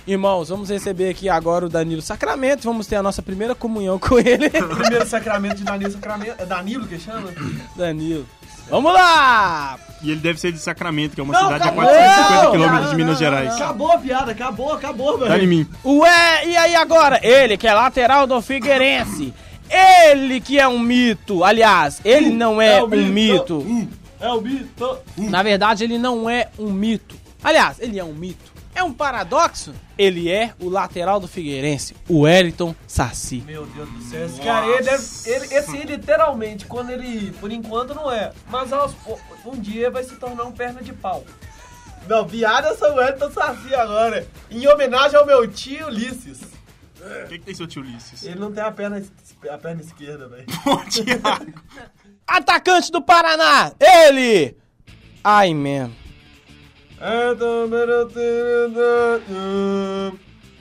Irmãos, 0.07 0.47
vamos 0.47 0.69
receber 0.69 1.09
aqui 1.09 1.27
agora 1.27 1.65
o 1.65 1.69
Danilo 1.69 2.01
Sacramento, 2.01 2.63
vamos 2.63 2.87
ter 2.87 2.95
a 2.95 3.03
nossa 3.03 3.21
primeira 3.21 3.53
comunhão 3.53 3.99
com 3.99 4.17
ele. 4.17 4.49
Primeiro 4.49 5.05
sacramento 5.05 5.57
de 5.57 5.63
Danilo 5.65 5.91
Sacramento. 5.91 6.35
É 6.41 6.45
Danilo 6.45 6.87
que 6.87 6.97
chama? 6.97 7.29
Danilo. 7.75 8.25
Vamos 8.69 8.93
lá! 8.93 9.77
E 10.01 10.11
ele 10.11 10.19
deve 10.19 10.39
ser 10.39 10.51
de 10.51 10.59
Sacramento, 10.59 11.15
que 11.15 11.21
é 11.21 11.23
uma 11.23 11.33
Não, 11.33 11.43
cidade 11.43 11.63
a 11.63 11.65
acabou. 11.67 11.83
450 11.85 12.43
Não, 12.43 12.51
quilômetros 12.51 12.83
não, 12.83 12.89
de 12.91 12.95
Minas 12.95 13.13
não, 13.13 13.19
Gerais. 13.19 13.55
Acabou 13.55 13.91
a 13.91 13.97
piada, 13.97 14.31
acabou, 14.31 14.73
acabou, 14.73 15.17
velho. 15.17 15.31
Tá 15.31 15.39
em 15.39 15.47
mim. 15.47 15.67
Ué, 15.83 16.45
e 16.47 16.57
aí 16.57 16.75
agora? 16.75 17.19
Ele 17.23 17.57
que 17.57 17.67
é 17.67 17.73
lateral 17.73 18.27
do 18.27 18.41
Figueirense. 18.41 19.33
Ele 19.69 20.39
que 20.39 20.59
é 20.59 20.67
um 20.67 20.79
mito. 20.79 21.43
Aliás, 21.43 21.99
ele 22.05 22.29
não 22.29 22.61
é, 22.61 22.77
é 22.77 22.83
um 22.83 22.87
mito. 22.87 23.59
mito. 23.65 23.89
É 24.19 24.29
o 24.29 24.41
Bito. 24.41 24.97
Na 25.17 25.43
verdade, 25.43 25.83
ele 25.83 25.97
não 25.97 26.29
é 26.29 26.47
um 26.57 26.71
mito. 26.71 27.15
Aliás, 27.43 27.79
ele 27.79 27.99
é 27.99 28.03
um 28.03 28.13
mito. 28.13 28.56
É 28.77 28.83
um 28.83 28.93
paradoxo? 28.93 29.73
Ele 29.97 30.29
é 30.29 30.53
o 30.59 30.69
lateral 30.69 31.19
do 31.19 31.27
Figueirense, 31.27 31.95
o 32.07 32.19
Wellington 32.19 32.75
Saci. 32.85 33.43
Meu 33.43 33.65
Deus 33.65 33.89
do 33.89 34.01
céu, 34.03 34.23
esse 34.23 34.39
cara, 34.39 34.67
ele 34.67 34.83
deve, 34.83 35.03
ele, 35.25 35.55
esse 35.55 35.77
literalmente, 35.77 36.67
quando 36.67 36.91
ele, 36.91 37.31
por 37.39 37.51
enquanto 37.51 37.95
não 37.95 38.11
é, 38.11 38.31
mas 38.47 38.71
aos, 38.71 38.93
um 39.43 39.59
dia 39.59 39.89
vai 39.89 40.03
se 40.03 40.15
tornar 40.17 40.43
um 40.43 40.51
perna 40.51 40.83
de 40.83 40.93
pau. 40.93 41.25
Não, 42.07 42.27
viado 42.27 42.67
eu 42.67 42.77
sou 42.77 42.93
o 42.93 43.01
Elton 43.01 43.31
Saci 43.31 43.73
agora, 43.73 44.27
em 44.51 44.67
homenagem 44.67 45.17
ao 45.17 45.25
meu 45.25 45.47
tio 45.47 45.87
Ulisses. 45.87 46.41
O 46.43 47.27
que, 47.29 47.39
que 47.39 47.45
tem 47.45 47.55
seu 47.55 47.65
tio 47.65 47.81
Ulisses? 47.81 48.23
Ele 48.23 48.39
não 48.39 48.51
tem 48.51 48.63
a 48.63 48.71
perna, 48.71 49.03
a 49.49 49.57
perna 49.57 49.81
esquerda, 49.81 50.27
velho. 50.27 50.45
Pô, 50.63 50.77
Thiago. 50.77 51.63
Atacante 52.27 52.91
do 52.91 53.01
Paraná, 53.01 53.71
ele! 53.79 54.55
Ai, 55.23 55.51
man. 55.55 55.89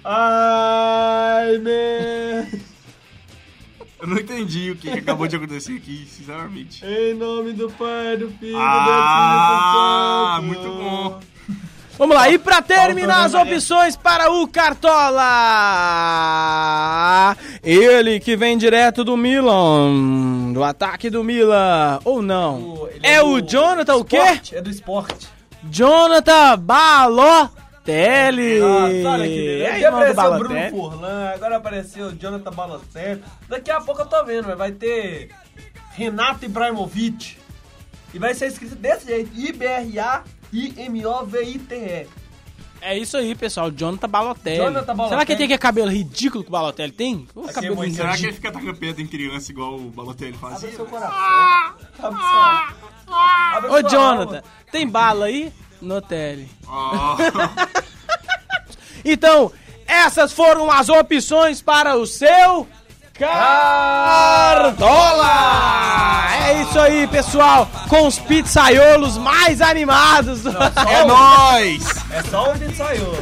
Ai, 0.05 1.59
man. 1.59 2.47
Eu 4.01 4.07
não 4.09 4.19
entendi 4.19 4.71
o 4.71 4.77
que 4.77 4.91
que 4.91 4.99
acabou 4.99 5.27
de 5.27 5.37
acontecer 5.37 5.73
aqui, 5.77 6.07
sinceramente. 6.09 6.85
Em 6.85 7.15
nome 7.15 7.53
do 7.53 7.71
Pai, 7.71 8.17
do 8.19 8.29
Filho 8.31 8.57
Ah, 8.59 10.39
do 10.41 10.47
Espírito 10.47 10.65
muito 10.65 10.79
Santo. 10.79 10.83
bom. 10.85 11.21
Vamos 11.99 12.15
lá, 12.15 12.29
e 12.29 12.37
pra 12.39 12.61
terminar 12.61 13.25
as 13.25 13.33
opções 13.33 13.97
para 13.97 14.31
o 14.31 14.47
Cartola, 14.47 15.25
ele 17.63 18.21
que 18.21 18.37
vem 18.37 18.59
direto 18.59 19.03
do 19.03 19.17
Milan, 19.17 20.53
do 20.53 20.63
ataque 20.63 21.09
do 21.09 21.25
Milan, 21.25 21.99
ou 22.05 22.21
não? 22.21 22.61
O- 22.61 22.89
ele 22.89 23.01
É 23.03 23.23
o 23.23 23.41
Jonathan 23.41 23.95
o 23.97 24.05
quê? 24.05 24.19
É 24.53 24.61
do 24.61 24.69
esporte. 24.69 25.27
Jonathan 25.71 26.59
Balotelli. 26.59 28.59
Nossa, 28.59 29.11
olha 29.11 29.27
que 29.27 29.37
beleza. 29.37 29.91
Do 29.91 29.97
apareceu 29.97 30.33
o 30.33 30.39
Bruno. 30.39 30.71
Furlan, 30.71 31.31
agora 31.35 31.57
apareceu 31.57 32.07
o 32.07 32.13
Jonathan 32.13 32.53
Balotelli. 32.53 33.23
Daqui 33.49 33.71
a 33.71 33.81
pouco 33.81 34.03
eu 34.03 34.07
tô 34.07 34.25
vendo, 34.25 34.55
vai 34.57 34.73
ter 34.73 35.31
Renato 35.93 36.45
Ibrahimovic. 36.45 37.39
E 38.15 38.19
vai 38.19 38.35
ser 38.35 38.47
escrito 38.47 38.77
desse 38.77 39.07
jeito, 39.07 39.31
I-B-R-A-I-M-O-V-I-T-E. 39.35 42.07
É 42.81 42.97
isso 42.97 43.17
aí, 43.17 43.35
pessoal. 43.35 43.71
Jonathan 43.71 44.09
Balotelli. 44.09 44.57
Jonathan 44.59 44.87
Balotelli. 44.95 45.09
Será 45.09 45.27
que 45.27 45.33
ele 45.33 45.37
tem 45.39 45.45
aquele 45.47 45.59
cabelo 45.59 45.91
ridículo 45.91 46.45
que 46.45 46.49
o 46.51 46.53
Balotelli 46.53 46.93
tem? 46.93 47.27
O 47.35 47.49
é 47.49 47.53
cabelo 47.53 47.77
muito. 47.77 47.95
Será 47.97 48.17
que 48.17 48.25
ele 48.27 48.33
fica 48.33 48.53
tacando 48.53 48.75
pedra 48.77 49.03
em 49.03 49.07
criança 49.07 49.51
igual 49.51 49.75
o 49.77 49.91
Balotelli 49.91 50.35
Abre 50.41 50.51
fazia? 50.55 50.73
seu 50.73 50.87
coração. 50.87 51.17
Abre 51.99 52.21
sua- 52.21 52.75
abre 53.57 53.71
Ô, 53.71 53.83
Jonathan, 53.83 54.37
alma. 54.37 54.45
tem 54.71 54.87
bala 54.89 55.27
aí? 55.27 55.53
No 55.81 56.01
tele. 56.01 56.49
Então, 59.05 59.53
essas 59.87 60.33
foram 60.33 60.71
as 60.71 60.89
opções 60.89 61.63
para 61.63 61.97
o 61.97 62.07
seu 62.07 62.67
Cartola! 64.77 65.27
É 66.47 66.63
isso 66.63 66.79
aí, 66.79 67.07
pessoal, 67.07 67.69
com 67.89 68.07
os 68.07 68.19
pizzaiolos 68.19 69.17
mais 69.19 69.61
animados. 69.61 70.43
do- 70.43 70.51
É 70.89 71.05
nóis! 71.05 71.83
É 72.11 72.23
só 72.31 72.53
ele 72.55 72.75
saiu. 72.75 73.13